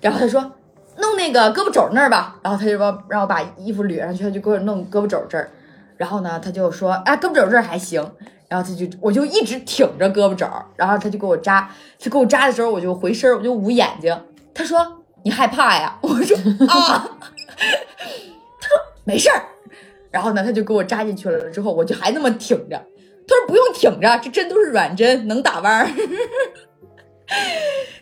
[0.00, 0.40] 然后他说
[0.96, 2.36] 弄那个胳膊肘那儿吧。
[2.42, 5.48] 然后他就帮让我把衣服捋上去，他就给我弄胳膊肘这儿。
[5.96, 8.04] 然后呢，他就说啊，胳膊肘这儿还行。
[8.48, 11.70] 然后他就，我就一直挺着胳膊肘然后他就给我扎。
[12.00, 14.20] 他给我扎的时候，我就回身我就捂眼睛。
[14.52, 17.08] 他说：“你害怕呀？”我说：“啊。”
[18.60, 18.76] 他说
[19.06, 19.40] ：“没事儿。”
[20.10, 21.50] 然后呢，他就给我扎进去了。
[21.50, 22.82] 之后我就还那么挺着。
[23.26, 25.86] 他说：“不用挺着，这针都是软针，能打弯儿。”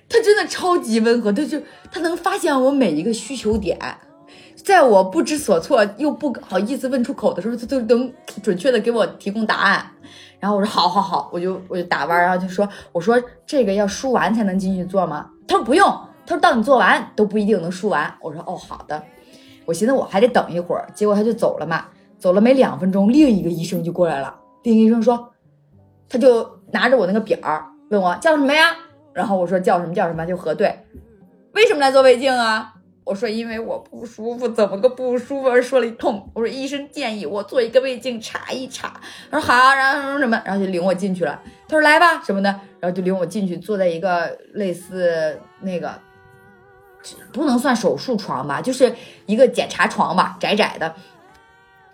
[0.09, 3.77] 他真的超级温和，他就他能发现我每一个需求点，
[4.55, 9.85] 在我不知所措又不好意思问出口的时候，他都能准确的给我提供答案。
[10.39, 15.29] 然后我说好好好，我就我就打弯，然后就说我说这个要输完才能进去做吗？
[15.49, 15.85] 他说不用，
[16.25, 18.15] 他说到你做完都不一定能输完。
[18.21, 19.03] 我说哦好的，
[19.65, 21.87] 我寻思我还得等一会儿，结果他就走了嘛，
[22.19, 24.35] 走了没两分钟，另一个医生就过来了。
[24.63, 25.33] 另一个医生说，
[26.09, 27.39] 他就拿着我那个表
[27.91, 28.77] 问我叫什么呀？
[29.13, 30.85] 然后我说叫什么叫什么就核对，
[31.53, 32.75] 为什么来做胃镜啊？
[33.05, 35.63] 我说因为我不舒服，怎么个不舒服？
[35.63, 36.29] 说了一通。
[36.35, 39.01] 我说医生建议我做一个胃镜查一查。
[39.31, 41.41] 他说好，然后什么什么，然后就领我进去了。
[41.69, 42.51] 他说来吧什么的，
[42.81, 45.95] 然后就领我进去，坐在一个类似那个
[47.33, 48.93] 不能算手术床吧，就是
[49.27, 50.93] 一个检查床吧，窄窄的。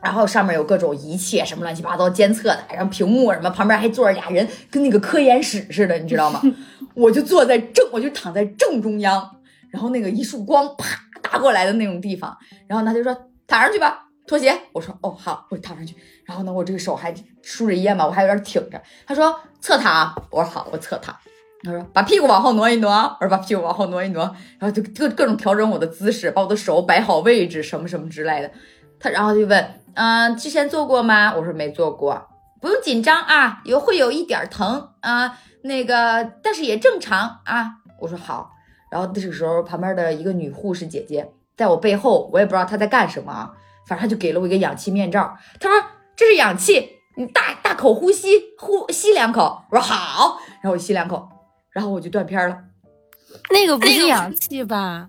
[0.03, 6.43] 然后上面有各种仪器，什么乱七八糟监测的，然后屏幕什么，旁边还坐着俩人，跟那个科研室似的，你知道吗？
[6.95, 9.37] 我就坐在正，我就躺在正中央。
[9.71, 12.37] 然后那个一束光啪打过来的那种地方，
[12.67, 14.55] 然后他就说躺上去吧，脱鞋。
[14.73, 15.95] 我说哦好，我躺上去。
[16.27, 18.79] 然后呢，我这个手还输着液嘛，我还有点挺着。
[19.07, 21.17] 他说侧躺，我说好，我侧躺。
[21.63, 24.25] 他说把屁股往后挪一挪，我说把屁股往后挪一挪。
[24.59, 28.51] 然后就各各种调整我的姿势，把我的手摆好位置，什么什么之类的。
[29.01, 31.35] 他然后就问，嗯，之前做过吗？
[31.37, 32.29] 我说没做过，
[32.61, 37.77] 不用紧张啊，有会有一点疼啊，那个但是也正常啊。
[38.01, 38.51] 我说好。
[38.91, 43.51] 然后这个时候，旁边的一个女护士姐姐在我背后，我也不知道她在干什么啊，
[43.87, 45.35] 反正她就给了我一个氧气面罩。
[45.59, 48.29] 她说：“这是氧气，你大大口呼吸，
[48.59, 51.27] 呼吸两口。”我说：“好。”然后我吸两口，
[51.71, 52.59] 然后我就断片了。
[53.51, 55.09] 那个不是氧气吧？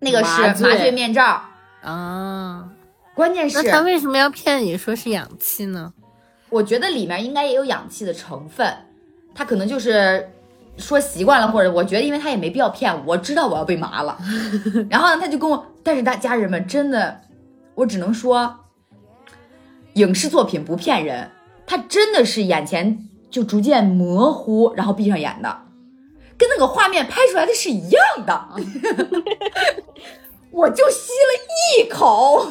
[0.00, 1.42] 那个是麻醉面罩
[1.82, 2.70] 啊。
[3.14, 5.92] 关键是，那他为什么要骗你说是氧气呢？
[6.50, 8.66] 我觉得里面应该也有氧气的成分，
[9.34, 10.30] 他可能就是。
[10.76, 14.18] 说习惯了，或者我觉得，因为他也没必要骗我，我知道我要被麻了。
[14.90, 17.20] 然后呢，他就跟我，但是大家人们真的，
[17.76, 18.52] 我只能说，
[19.92, 21.30] 影视作品不骗人，
[21.64, 25.62] 他真的是眼前就逐渐模糊，然后闭上眼的，
[26.36, 28.48] 跟那个画面拍出来的是一样的。
[30.50, 32.48] 我就吸了一口，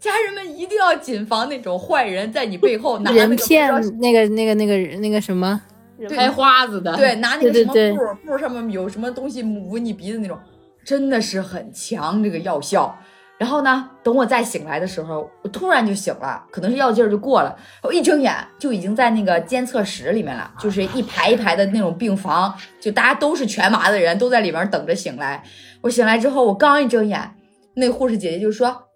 [0.00, 5.60] 家人们一定要谨防那种坏人在你背后拿人骗那个那个那个那个什么。
[6.08, 10.38] 开花子的，对，拿那个什么布，布上面有什么东西捂你鼻子那种，
[10.82, 12.98] 真的是很强这个药效。
[13.36, 17.54] 然后呢，等我再醒来的时候，我突然就醒了，可能是药劲儿就过了。
[17.82, 25.42] 我一睁眼就已经在那个监测室里面了，就是一排一排的那种病房，就大家都是全麻的人都在里面等着醒来。
[25.82, 27.34] 我醒来之后，我刚一睁眼，
[27.74, 28.88] 那个护士姐姐就说：“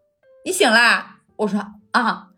[0.45, 1.59] 你醒啦？”我说
[1.93, 2.29] ：“啊。”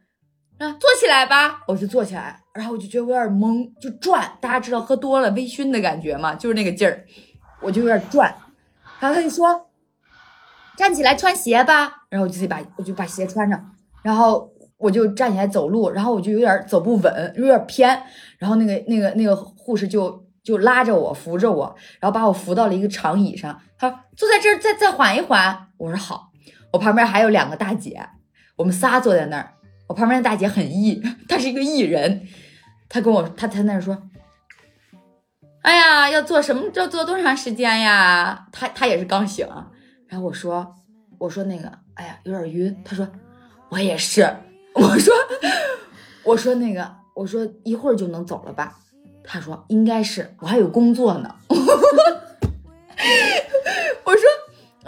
[0.59, 4.39] 啊，坐起来吧，我就坐起来，然后我就觉得我有点懵，就转。
[4.41, 6.35] 大家知道喝多了微醺的感觉吗？
[6.35, 7.05] 就是那个劲儿，
[7.61, 8.35] 我就有点转。
[8.99, 9.69] 然后他就说
[10.79, 13.71] ：“站起来穿鞋吧。”然后我就自己把我就把鞋穿上，
[14.03, 18.03] 然后我就站起来走路，然后我就有点走不稳，有点偏。
[18.39, 23.61] 然后那个那个那个护士就就拉着我扶着我，然后把我扶到了一个长椅上。
[23.77, 25.69] 他说坐在这儿再再缓一缓。
[25.77, 26.31] 我说好。
[26.73, 28.09] 我旁边还有两个大姐，
[28.57, 29.53] 我们仨坐在那儿。
[29.89, 32.27] 我旁边的大姐很艺， 她是一个艺人。
[32.89, 34.03] 她跟我，她在那说
[35.63, 36.63] ：“哎呀，要做什么？
[36.75, 39.47] 要做多长时间呀？”她她也是刚醒。
[40.09, 40.75] 然后我说
[41.19, 43.09] ：“我说那个，哎呀，有点晕。”她说
[43.71, 44.23] ：“我也是。
[44.75, 45.15] ”我说
[46.25, 48.77] ：“我说那个，我说一会儿就能走了吧？”
[49.25, 51.35] 她说：“应该是，我还有工作呢。”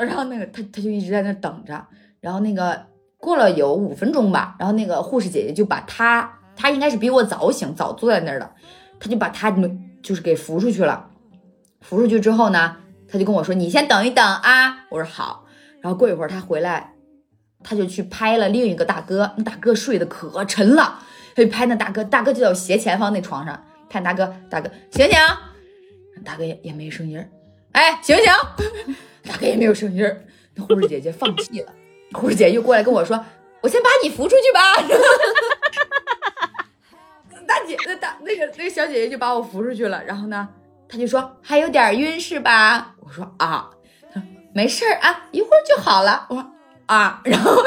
[0.04, 1.86] 然后那个他他就一直在那等着，
[2.20, 2.86] 然后那个
[3.16, 8.50] 过了有五分钟吧，然后那个护士姐姐就把他，他应该是比我早醒，早坐在那儿的，
[9.00, 9.50] 他就把他
[10.02, 11.10] 就是给扶出去了。
[11.80, 12.76] 扶出去之后呢，
[13.08, 15.44] 他就跟我说：“你先等一等啊。”我说好。
[15.80, 16.94] 然后过一会儿他回来，
[17.62, 20.98] 他就去拍了另一个大哥，那大哥睡得可沉了，
[21.36, 25.16] 他就拍那大哥，大哥就在我斜前方那床上，拍大哥，大哥醒醒，
[26.24, 27.24] 大哥也也没声音，
[27.72, 28.24] 哎醒醒。
[29.28, 31.72] 大哥也没有声音儿，那护士姐姐放弃了。
[32.14, 33.22] 护士姐又过来跟我说
[33.60, 34.76] ：“我先把你扶出去吧。
[37.46, 40.02] ”大姐，那大那个那个小姐姐就把我扶出去了。
[40.04, 40.48] 然后呢，
[40.88, 43.68] 她就说：“还有点晕是吧？”我说：“啊。”
[44.12, 46.50] 她说：“没事儿啊，一会儿就好了。”我说
[46.86, 47.62] ：“啊。”然后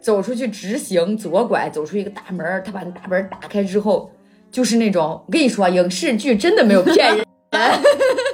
[0.00, 2.62] 走出去直行左拐，走出一个大门。
[2.64, 4.12] 她把那大门打开之后，
[4.52, 7.26] 就是那种我跟你说，影视剧真的没有骗人。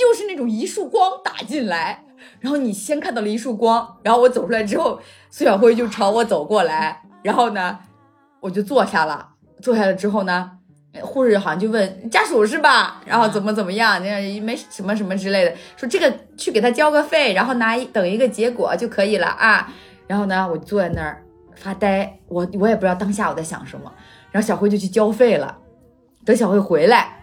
[0.00, 2.02] 就是那种一束光打进来，
[2.40, 4.98] 然后你先看到了一束光，然后我走出来之后，
[5.28, 7.78] 苏小辉就朝我走过来，然后呢，
[8.40, 9.28] 我就坐下了。
[9.60, 10.52] 坐下了之后呢，
[11.02, 13.02] 护士好像就问家属是吧？
[13.04, 14.02] 然后怎么怎么样？
[14.02, 19.70] 那没什么什么之类的，说这个去给他交个费，然后拿一等一个结果就可以了啊。
[20.06, 21.22] 然后呢，我坐在那儿
[21.54, 23.92] 发呆，我我也不知道当下我在想什么。
[24.30, 25.58] 然后小辉就去交费了，
[26.24, 27.22] 等小辉回来，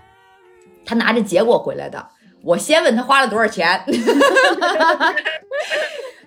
[0.86, 2.07] 他拿着结果回来的。
[2.47, 3.83] 我先问他花了多少钱，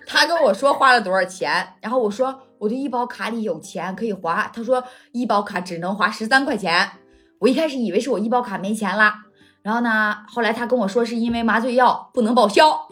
[0.05, 6.91] 他跟我说花了多少钱，然后我说我的医保卡里有钱可以花，他说医保卡只能花十三块钱，
[7.39, 9.15] 我一开始以为是我医保卡没钱了，
[9.63, 12.69] 然后呢，后来他跟我说是因为麻醉药不能报销，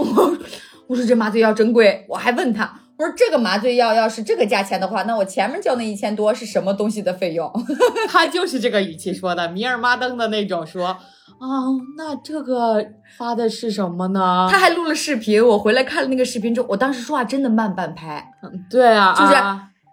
[0.88, 7.50] 我说这麻醉药真贵，我还问他，我说这个麻醉药要是这个价钱的话，那我前面交那一千多是什么东西的费用？
[8.12, 10.88] 他就是这个语气说的，米尔妈登的那种说。
[10.88, 11.64] 啊，
[11.95, 12.86] 那这个
[13.18, 14.50] 发的是什么呢？
[14.52, 18.34] 他还录了视频，我回来看了那个视频之后，我当时说话真的慢半拍。
[18.43, 19.34] 嗯，对啊，就是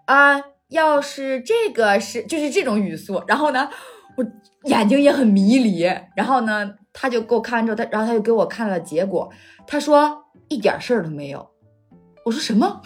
[0.07, 3.69] 啊，要是这个是就是这种语速，然后呢，
[4.17, 4.25] 我
[4.63, 5.83] 眼睛也很迷离，
[6.17, 9.31] 然后呢，他就给我看完之后，他然后他就给我看了结果，
[9.65, 11.47] 他说一点事儿都没有。
[12.27, 12.81] 我说什么？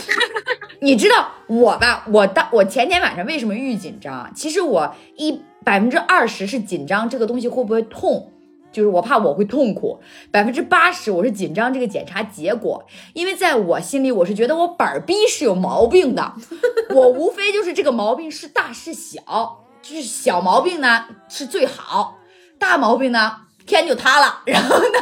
[0.80, 2.04] 你知道我吧？
[2.12, 4.30] 我当我前天晚上为什么预紧张？
[4.34, 5.40] 其实我一。
[5.62, 8.32] 百分之二十是紧张这个东西会不会痛，
[8.72, 10.00] 就是我怕我会痛苦。
[10.30, 12.82] 百分之八十我是紧张这个检查结果，
[13.12, 16.32] 因为在我心里我是觉得我板儿逼是有毛病的，
[16.94, 22.16] 我无非就是这个毛病是大是小，就是小毛病呢是最好，
[22.58, 23.36] 大毛病呢
[23.66, 24.40] 天就塌了。
[24.46, 24.98] 然后呢，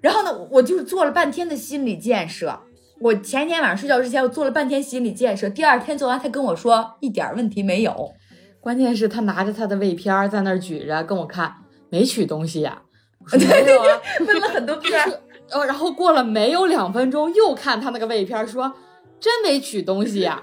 [0.00, 2.60] 然后呢，我就是做了半天的心理建设。
[3.02, 8.12] 我前一天晚上睡觉之前我做了半天心理建设，第二天做完他跟我说一点问题没有。
[8.60, 11.52] 关键是，他拿着他的胃片在那儿举着，跟我看，
[11.90, 12.82] 没取东西呀？
[13.32, 15.04] 没有啊，问了很多遍。
[15.50, 18.72] 哦，然后过了没有两分钟，又看他那个胃片，说
[19.18, 20.40] 真没取东西呀？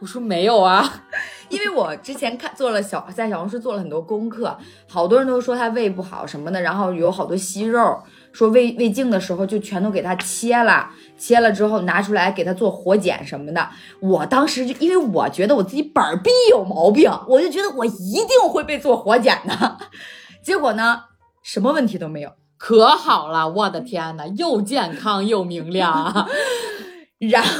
[0.00, 1.04] 我说没有啊，
[1.50, 4.56] 因为我之前看做了小在小红书做了很多功课，
[4.88, 8.02] 好多人都说他胃不好什么的，然后有好多息肉。
[8.38, 13.68] 说胃胃镜的时候就全都给他切了，切了之后拿出来给他做活检什么的。
[13.98, 19.78] 我当时就因为我觉得我自己板儿逼有毛病，我就觉得我一定会被做活检的。
[20.40, 21.00] 结果呢，
[21.42, 26.28] 什么问题都没有，可好了，我的天呐，又健康又明亮。
[27.18, 27.50] 然后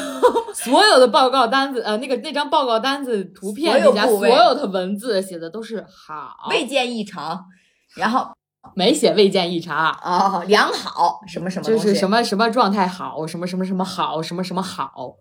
[0.55, 7.47] 所有的报告单子，呃，那个那张报告单子图片底下所有的文字写的都是好，未见异常。
[7.97, 8.38] 然后。
[8.75, 15.17] 没写未见异常哦，良好什么什么，就是什么什么状态好，什么什么什么好，什么什么好。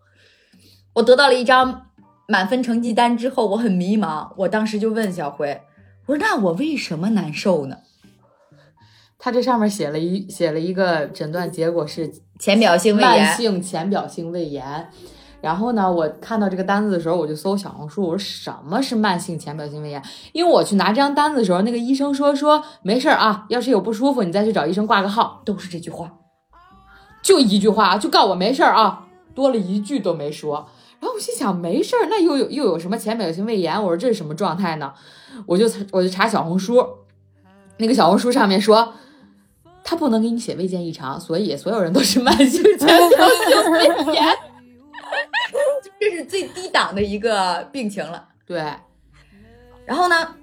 [0.93, 1.87] 我得到了一张
[2.27, 4.33] 满分成绩单之后，我很迷茫。
[4.37, 5.61] 我当时就问小辉，
[6.07, 7.77] 我说：“那我为什么难受呢？”
[9.19, 14.89] 他这上面写了一写了一个诊断结果是浅表性胃炎，慢性浅表性胃炎。
[15.47, 20.03] 然后呢，我看到这个单子的时候，我就搜小红书，我说什么是慢性浅表性胃炎？
[20.33, 26.11] 因为我去拿这张单子的时候，那个医生说说没事儿啊，要是有不舒服，你再去找医生挂个号，都是这句话，
[27.23, 30.67] 就一句话，就告我没事儿啊，多了一句都没说。
[30.99, 33.81] 然后我心想，没事儿，那又有又有什么浅表性胃炎？
[33.81, 34.91] 我说这是什么状态呢？
[35.45, 36.85] 我就我就查小红书，
[37.77, 38.91] 那个小红书上面说，
[39.81, 44.25] 他不能给你写胃健异常，所以所有人都是慢性浅表性胃炎。
[46.37, 48.27] 最低档的一个病情了。
[48.45, 48.63] 对，
[49.85, 50.35] 然后呢，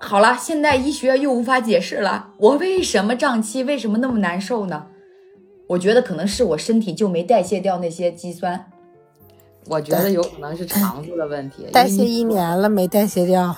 [0.00, 4.86] 好了，现在医学又无法解释了，我为什么胀气，为什么那么难受呢？
[5.68, 8.72] 我觉得可能是我身体就没代谢掉那些肌酸。
[9.66, 11.68] 我觉得有可能是肠子的问题。
[11.72, 13.56] 代谢一年了没代谢掉。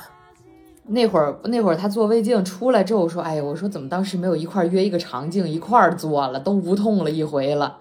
[0.84, 7.78] 那会儿那会儿他做胃镜出来之后说：“哎呀，我说怎么当时没有一块约一个肠镜一块儿做了，都无痛了一回了。”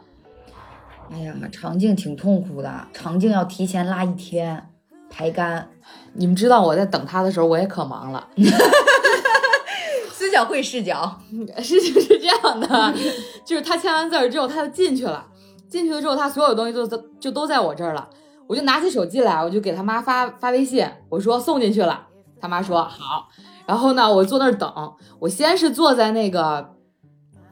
[1.12, 4.70] 哎呀，肠镜挺痛苦的，肠镜要提前拉一天
[5.10, 5.70] 排干。
[6.14, 8.28] 你们知道我在等他的时候，我也可忙了。
[10.12, 11.20] 思想会视角，
[11.62, 12.94] 事情是这样的，
[13.44, 15.26] 就是他签完字儿之后，他就进去了。
[15.68, 18.10] 进去了之后，他所有东西都都就都在我这儿了。
[18.48, 22.08] 我就拿起手机来，我就给他妈发发微信，我说送进去了。
[22.40, 23.28] 他妈说好。
[23.66, 24.94] 然后呢，我坐那儿等。
[25.20, 26.74] 我先是坐在那个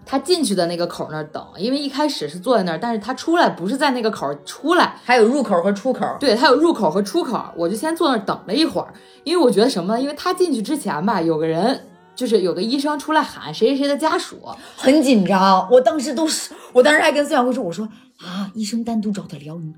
[0.10, 6.18] 他进去的那个口那儿等，因为一开始是坐在那儿，但是他出来不是在那个口出来，还有入口和出口。
[6.20, 7.40] 对，他有入口和出口。
[7.56, 8.92] 我就先坐那儿等了一会儿，
[9.24, 10.02] 因为我觉得什么呢？
[10.02, 11.86] 因为他进去之前吧，有个人。
[12.16, 14.42] 就是有个医生出来喊谁谁谁的家属，
[14.76, 15.66] 很紧张。
[15.72, 17.88] 我当时都是，我当时还跟孙小辉说：“我说
[18.18, 19.74] 啊，医生单独找他聊，你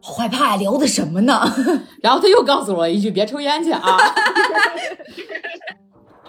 [0.00, 1.40] 好害怕呀，聊的什么呢？”
[2.02, 3.80] 然后他又告诉我一句：“别抽烟去啊。”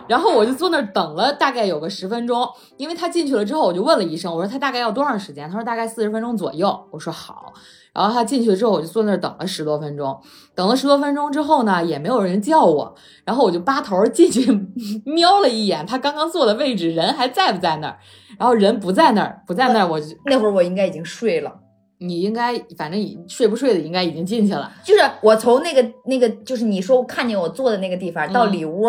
[0.08, 2.48] 然后我就坐那儿等了大概有个十分钟，
[2.78, 7.54] 因为他进去了之后，我就问了医生：“我说他大概要多长时间？”他说：“大概四十分钟左右。”我说：“好。”
[7.94, 10.20] 然后他进去之后，我就坐那儿等了十多分钟。
[10.54, 12.94] 等了十多分钟之后呢，也没有人叫我。
[13.24, 14.52] 然后我就扒头进去
[15.10, 17.98] 瞄了一眼他刚刚坐的位置，人还在不在那儿？
[18.38, 21.54] 然后人不在那儿，不在那儿，我就那会儿我应该已经睡了。
[22.00, 24.70] 你应该反正睡不睡的，应该已经进去了。
[24.84, 28.86] 就是我从那个那个，就是你说看见我坐的那个地方到里屋，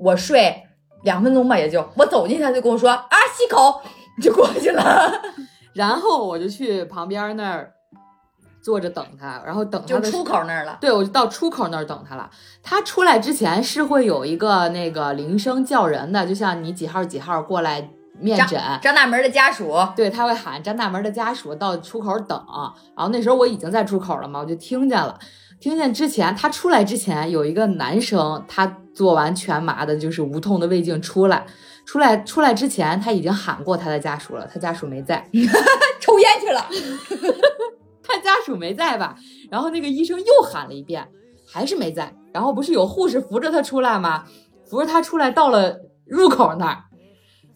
[0.00, 0.66] 我睡
[1.02, 3.80] 两分钟吧，也就我走进去，他就跟我说啊，吸口
[4.22, 5.12] 就过去了。
[5.74, 7.72] 然后我就去旁边那儿。
[8.62, 10.76] 坐着等他，然后等他就出口那儿了。
[10.82, 12.28] 对，我就到出口那儿等他了。
[12.62, 17.88] 他出来之前是会有一个那个铃声叫人的，就像你几号几号过来
[18.18, 18.60] 面诊。
[18.82, 22.38] 张大门的家属，对他会喊张大门的家属到出口等。
[22.94, 25.18] 然后那时候我已经在出口了嘛，我就听见了。
[25.60, 31.46] 听见之前他出来之前有一个男生，他做完全麻的，就是无痛的胃镜出来。
[31.84, 35.28] 出来出来之前他已经喊过他的家属了，他家属没在，
[36.00, 36.64] 抽烟去了。
[38.02, 39.16] 他家属没在吧？
[39.50, 41.06] 然后那个医生又喊了一遍，
[41.46, 42.14] 还是没在。
[42.32, 44.24] 然后不是有护士扶着他出来吗？
[44.64, 46.84] 扶着他出来到了入口那儿，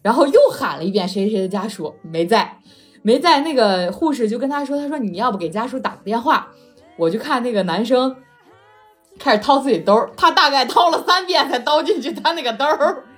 [0.03, 2.59] 然后又喊了一遍谁谁的家属没在，
[3.01, 3.39] 没在。
[3.39, 6.51] 那个护士就跟他说：“他说你要不给家属打个电话。”
[6.97, 8.15] 我就看那个男生
[9.19, 12.65] 开始掏自己兜，他大概掏了三遍才掏进去他那个兜，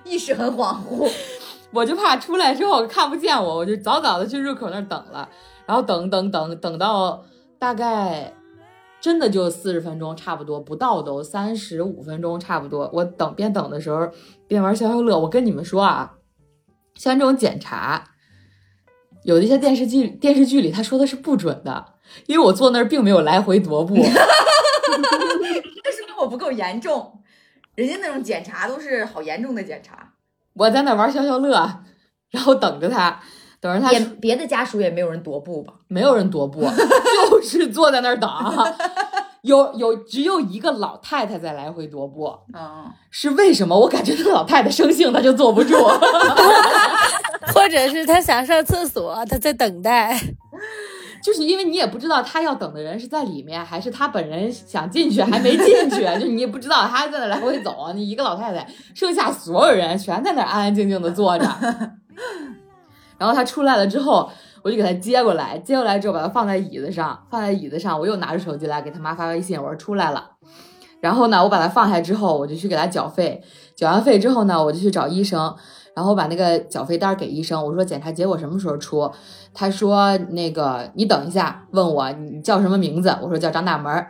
[0.04, 1.12] 意识很恍惚。
[1.72, 5.28] 我就怕出来之后看不见我，我就早早的去入口那儿等了。
[5.66, 7.26] 然后等等等等到
[7.60, 8.34] 大概
[9.02, 12.90] 真的就四十分钟，差不多不到都三十五分钟差不多。
[12.94, 14.10] 我等边等的时候
[14.48, 15.20] 边玩消消乐。
[15.20, 16.14] 我跟你们说啊，
[16.96, 18.12] 像这种检查，
[19.24, 21.86] 有的一些电视剧电视剧里他说的是不准的，
[22.26, 23.96] 因为我坐那儿并没有来回踱步。
[23.96, 24.04] 那
[25.92, 27.22] 说明我不够严重，
[27.76, 30.14] 人家那种检查都是好严重的检查。
[30.54, 31.82] 我在那玩消消乐，
[32.32, 33.20] 然后等着他。
[33.60, 35.74] 等着他，也别的家属也没有人踱步吧？
[35.88, 36.62] 没有人踱步，
[37.32, 38.30] 就是坐在那儿等。
[39.42, 42.32] 有有只有一个老太太在来回踱步。
[42.54, 43.76] 嗯，是为什么？
[43.80, 45.76] 我感觉那老太太生性，她就坐不住，
[47.54, 50.20] 或者是她想上厕所，她在等待。
[51.22, 57.92] 就是因为你也不知道他要等的人是在里面，还是他本人想进去还没进去，就你也不知道他在那来回走。
[57.94, 61.46] 你一个老太太，剩下所有人全在那安安静静的坐着。
[63.18, 64.30] 然后他出来了之后，
[64.62, 70.32] 我就给他接过来，接过来之后把他放在椅子上，放在椅子上，我又拿着手机来给他妈发微信，我说出来了。
[71.00, 73.44] 然后呢，我把他放下之后，我就去给他缴费，
[73.76, 75.56] 缴完费之后呢，我就去找医生，
[75.96, 79.12] 然后把那个缴费单给医生，我说检查结果什么时候出？
[79.60, 83.10] 他说那个你等一下，问我你叫什么名字？
[83.24, 84.06] 我说叫张大门。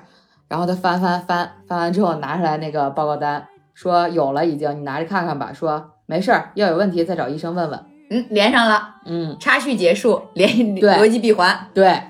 [0.50, 5.54] 然后他翻翻翻翻完之后拿出来那个报告单，说有了已经，你拿着看看吧。
[5.54, 7.80] 说没事儿，要有问题再找医生问问。
[8.10, 12.02] 嗯，连上了，嗯，插叙结束，连对逻辑闭环，对，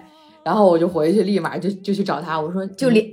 [0.44, 3.06] 然后我就回去，立马就就去找他，我说就连，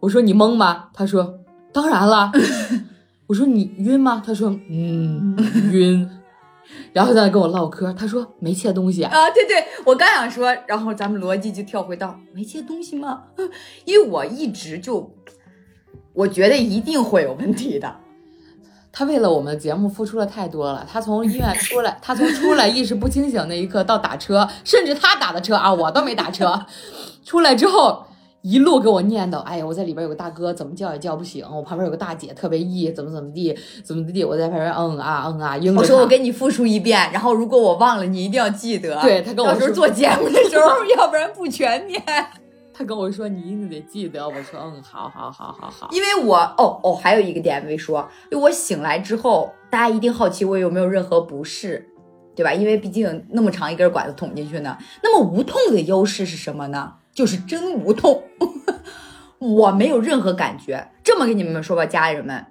[0.00, 0.86] 我说你懵吗？
[0.92, 1.38] 他说
[1.72, 2.32] 当然了，
[3.26, 4.22] 我说你晕吗？
[4.24, 5.36] 他说嗯
[5.72, 6.08] 晕，
[6.92, 13.22] 然后在那跟我唠嗑，他说没切东西啊，对对，我刚想说，然后咱们逻辑就跳回到没切东西吗？
[13.84, 15.14] 因为我一直就
[16.12, 17.96] 我觉得一定会有问题的。
[18.92, 20.86] 他为了我们节目付出了太多了。
[20.90, 26.66] 他从医院出来，他从出来意识不清醒那一刻到打车，甚至他打的车啊，我都没打车。
[27.24, 28.06] 出来之后。
[28.42, 34.24] 一路给我念叨，哎呀，我在里边有个大哥，怎么叫也叫不醒；我旁边有个大姐，特别 E，怎么怎么地，怎么地。
[34.24, 39.00] 我在旁边嗯啊嗯啊，应我说我给你复述一遍，然后如果我忘了，你一定要记得。
[39.00, 42.02] 对他跟我说做节目的时候，要不然不全面。
[42.74, 44.28] 他跟我说你一定得记得。
[44.28, 45.88] 我说嗯，好好好好好。
[45.92, 51.86] 因为我哦哦，还有一个点没说，因为我醒来之后，大家一定好奇我有没有任何不适，
[52.34, 52.52] 对吧？
[52.52, 54.76] 因为毕竟那么长一根管子捅进去呢。
[55.00, 56.94] 那么无痛的优势是什么呢？
[57.14, 58.22] 就是真无痛，
[59.38, 60.90] 我没有任何感觉。
[61.04, 62.46] 这么跟你们说吧，家人们，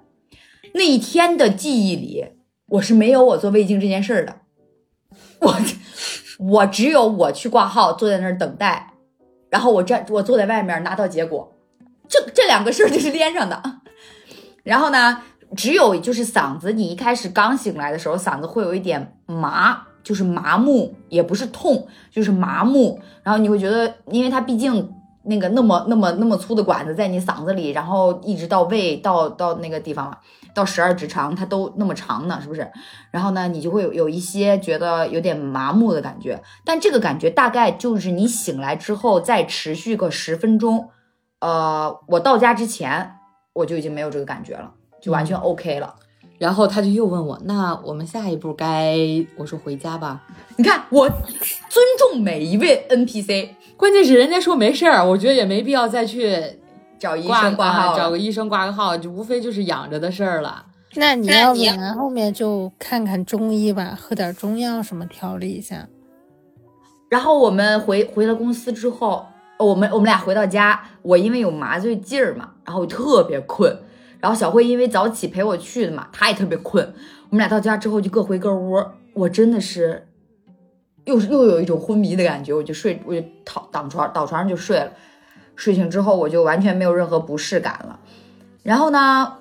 [0.74, 2.26] 那一天的记忆里，
[2.66, 4.36] 我是没有我做胃镜这件事儿的。
[5.40, 5.56] 我
[6.38, 8.94] 我只有我去挂号，坐在那儿等待，
[9.50, 11.52] 然后我站我坐在外面拿到结果，
[12.08, 13.62] 这这两个事儿就是连上的。
[14.62, 15.22] 然后呢，
[15.56, 19.86] 只有就是嗓子，你一开始刚醒来的时候，嗓子会有一点麻。
[20.02, 23.00] 就是麻木，也不是痛，就是麻木。
[23.22, 24.92] 然后你会觉得，因为它毕竟
[25.24, 30.18] 那个那么那么那么粗的管子在你嗓子里，然后一直到胃到到那个地方，
[30.52, 32.68] 到十二指肠，它都那么长呢，是不是？
[33.10, 36.42] 然后呢，你就会有有一些觉得有点麻木的感觉。
[36.64, 40.88] 但这个感觉大概就是你醒来之后再持续个十分钟。
[41.38, 43.14] 呃，我到家之前
[43.52, 45.94] 我就已经没有这个感觉了，就完全 OK 了。
[46.42, 48.98] 然后他就又问我，那我们下一步该？
[49.36, 50.20] 我说回家吧。
[50.56, 56.36] 你看，我尊重每一位 NPC，关键是人家说没事儿，我觉得也没必要再去
[56.98, 60.66] 找医生挂号，找个医生挂个号，就无非就是养着的事儿了。
[60.96, 65.86] 那你要不然后面就看看中医吧，喝点中药什么调理一下。
[67.08, 69.24] 然后我们回回了公司之后，
[69.60, 73.72] 我们我们俩回到家，我因为有麻醉劲儿嘛，然后特别困。
[74.22, 76.82] 然后小慧因为早起陪我去的嘛，她也特别困。
[77.28, 80.08] 我们俩到家之后就各回各屋，我真的是
[81.04, 84.92] 又又有一种昏迷的感觉，我就睡，我就躺躺床倒床上就睡了。
[85.56, 88.00] 睡醒之后我就完全没有任何不适感了。
[88.62, 89.38] 然后呢，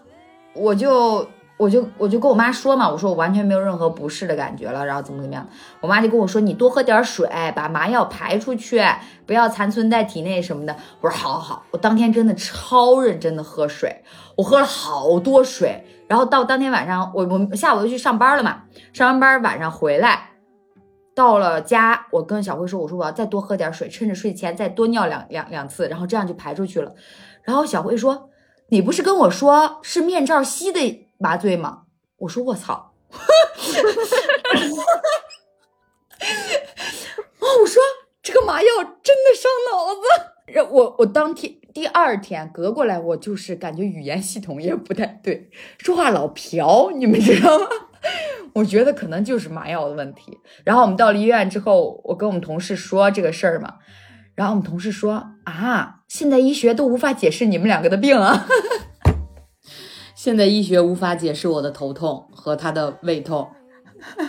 [0.53, 1.27] 我就。
[1.61, 5.47] 我就我就跟我妈说嘛，我说我完全没有任何不适的感觉了，然后怎么怎么样，
[5.79, 8.81] 我妈就跟我说你多喝点水，把麻药排出去，
[9.27, 10.75] 不要残存在体内什么的。
[11.01, 14.03] 我说好好好，我当天真的超认真的喝水，
[14.35, 20.31] 我喝了好多水，然后到当天晚上，我我下午又去上班了嘛，上完班晚上回来，
[21.13, 26.91] 到了家，我跟小辉说，我说我要再多喝点水，趁着睡前再多尿两两两次，然后这样就排出去了。
[27.43, 28.29] 然后小辉说，
[28.69, 31.07] 你不是跟我说是面罩吸的？
[31.21, 31.83] 麻醉吗？
[32.17, 32.93] 我说我操！
[37.39, 37.81] 哦，我说
[38.23, 38.67] 这个麻药
[39.03, 40.01] 真的伤脑子。
[40.47, 47.67] 然我我当天第二天隔过来，我就是感觉语言系统也不太对，说话老瓢，你们知道吗？
[48.53, 50.39] 我觉得可能就是麻药的问题。
[50.63, 53.75] 然后我们到了医院之后，我跟我们同事说这个事儿嘛，
[54.35, 58.47] 然后我们同事说啊，现在医学都无法解释你们两个的病啊。
[60.23, 63.49] 现在医学无法解释我的头痛和他的胃痛，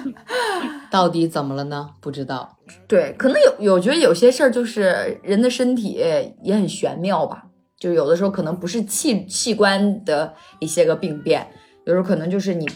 [0.91, 1.91] 到底怎么了呢？
[2.01, 2.57] 不知道。
[2.89, 6.01] 对，可能有，我觉得有些事儿就是人的身体
[6.43, 7.45] 也很玄妙吧。
[7.79, 11.47] 就有的时候可能不是器器官的一些个病变，
[11.85, 12.67] 有时候可能就是你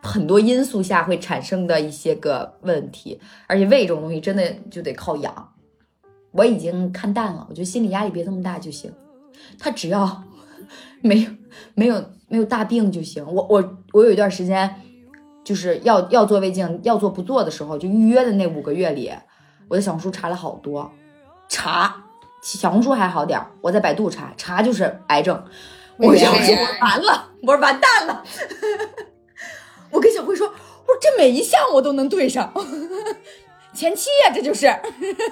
[0.00, 3.20] 很多因素下会产生的一些个问题。
[3.48, 5.54] 而且胃这种东西真的就得靠养。
[6.30, 8.92] 我已经看淡了，我觉得心理压力别这么大就行。
[9.58, 10.22] 他只要
[11.02, 11.30] 没有
[11.74, 12.00] 没有。
[12.28, 13.24] 没有大病就行。
[13.26, 14.82] 我我我有一段时间，
[15.42, 19.10] 就是要要做胃镜，要做不做的时候，就预约的那五个月里，
[19.68, 20.92] 我在小红书查了好多，
[21.48, 22.04] 查
[22.42, 25.42] 小红书还好点儿我在百度查查就是癌症。
[25.96, 26.28] 我说
[26.80, 28.22] 完了，我说完蛋了。
[29.90, 32.52] 我跟小辉说，我说这每一项我都能对上，
[33.74, 34.72] 前期呀，这就是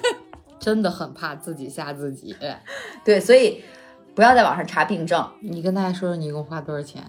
[0.59, 2.35] 真的很怕自己吓自己。
[3.05, 3.63] 对，所以。
[4.17, 7.03] 不要在网上查病症，你跟大家说说你一共花多少钱？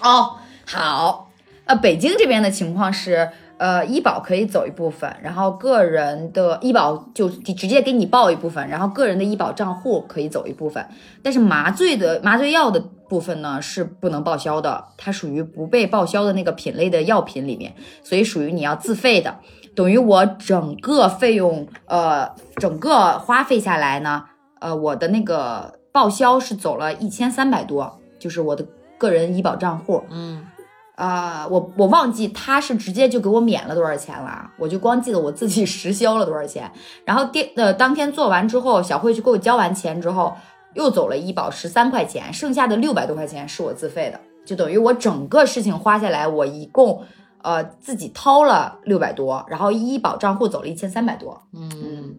[0.00, 0.36] 哦，
[0.66, 1.30] 好，
[1.66, 10.82] 呃，北京这边的情况是，呃，医保可以走一部分，然后个人的医保就直接给你报一部分，然后个人的医保账户可以走一部分，
[11.22, 19.36] 但是麻醉的麻醉药的部分呢是不能报销的，它属于不被报销的那个品类的药品里面，所以属于你要自费的，
[19.74, 24.24] 等于我整个费用，呃，整个花费下来呢，
[24.60, 25.76] 呃，我的那个。
[25.98, 28.64] 报销是走了一千三百多，就是我的
[28.96, 30.04] 个人医保账户。
[30.10, 30.46] 嗯，
[30.94, 36.70] 啊，我我忘记他是直接就给我免了多少钱了，我就光记得我自己实销了多少钱。
[37.04, 40.36] 然后第呃当天做完之后，小慧去给我交完钱之后，
[40.74, 44.20] 又走了医保十三块钱，剩下的六百多块钱是我自费的。
[44.46, 47.02] 就等于我整个事情花下来，我一共
[47.42, 52.14] 呃自己掏了六百多，然后医保账户走了一千三百多，嗯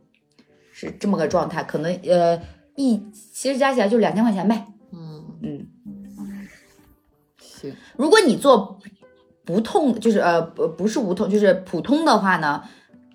[0.74, 2.38] 是这么个状态，可能呃
[2.80, 2.98] 一
[3.34, 4.66] 其实加起来就两千块钱呗。
[4.94, 5.68] 嗯，嗯，
[7.42, 8.80] 行，如果你做
[9.44, 12.64] 不痛，就是呃不不是无痛，就是普通的话呢，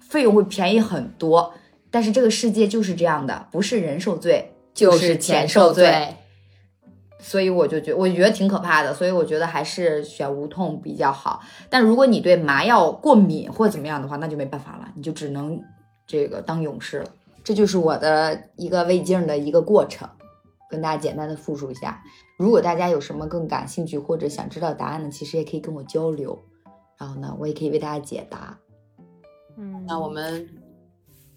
[0.01, 1.55] 费用会便宜很多。
[1.91, 6.15] 但是这个世界就是这样的，不是人受罪就是钱受罪。
[7.19, 11.41] 所以我就觉我觉得挺可怕的，所以我觉得还是选无痛比较好。
[11.71, 15.59] 但如果你对麻药过敏或怎么样的话，那就没办法了，你就只能
[16.07, 17.07] 这个当勇士了。
[17.45, 20.09] 这就是我的一个胃镜的一个过程，
[20.71, 22.03] 跟大家简单的复述一下。
[22.39, 26.43] 如果大家有什么更感兴趣或者想知道答案的，其实也可以跟我交流，
[26.99, 28.59] 然后呢，我也可以为大家解答。
[29.57, 30.49] 嗯，那我们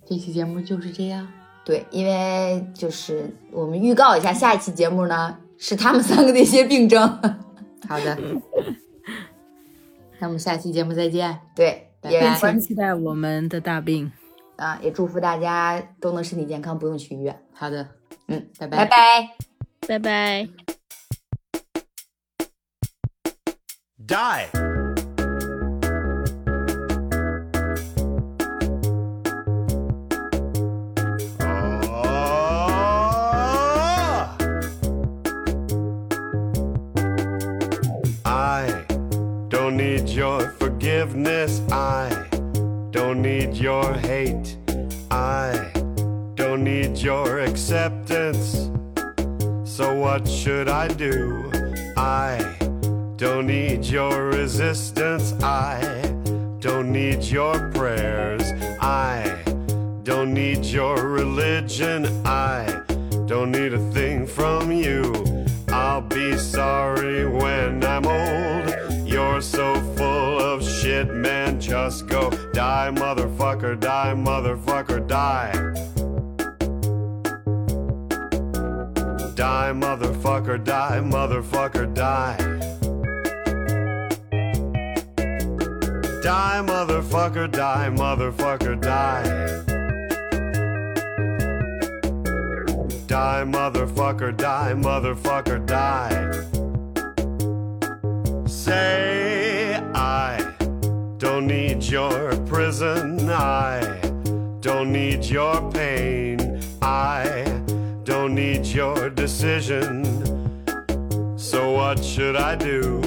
[0.06, 1.28] 这期节目就是这样。
[1.66, 7.06] 对，因为就是我们预告一下，下一期节目呢是他们三个的一些病症。
[7.88, 8.18] 好的，
[10.18, 11.38] 那我们下期节目再见。
[11.54, 14.10] 对，也敬请期待我们的大病。
[14.58, 17.42] 啊，也祝福大家都能身体健康，不用去医院。
[17.54, 17.88] 好的，
[18.28, 18.88] 嗯，拜拜拜。
[19.88, 20.48] 拜拜拜。
[24.08, 24.48] Die.
[31.40, 31.98] Ah!
[38.24, 38.70] I
[39.50, 41.62] don't need your forgiveness.
[41.70, 41.97] I
[43.28, 44.56] need your hate.
[45.12, 45.52] I
[46.36, 48.70] don't need your acceptance.
[49.66, 51.52] So what should I do?
[51.98, 52.30] I
[53.18, 55.34] don't need your resistance.
[55.44, 55.82] I
[56.60, 58.46] don't need your prayers.
[58.80, 59.14] I
[60.04, 62.06] don't need your religion.
[62.26, 62.62] I
[63.26, 65.04] don't need a thing from you.
[65.68, 68.57] I'll be sorry when I'm old.
[69.38, 71.62] You're so full of shit, man.
[71.62, 75.52] Just go die, motherfucker, die, motherfucker, die.
[79.36, 82.36] Die, motherfucker, die, motherfucker, die.
[86.24, 89.24] Die, motherfucker, die, motherfucker, die.
[93.06, 96.48] Die, motherfucker, die, motherfucker, die.
[98.48, 99.27] Say,
[101.18, 103.30] don't need your prison.
[103.30, 103.82] I
[104.60, 106.62] don't need your pain.
[106.82, 107.44] I
[108.04, 110.06] don't need your decision.
[111.38, 113.02] So what should I do?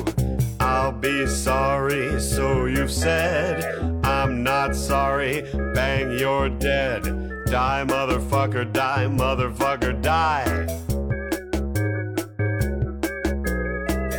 [0.58, 3.64] I'll be sorry, so you've said.
[4.04, 5.42] I'm not sorry,
[5.74, 7.04] bang, you're dead.
[7.46, 10.44] Die, motherfucker, die, motherfucker, die.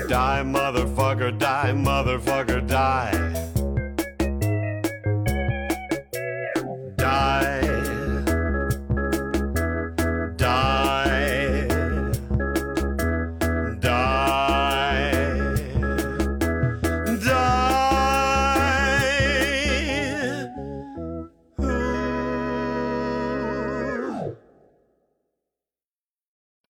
[0.08, 3.51] Die, motherfucker, die, motherfucker, die.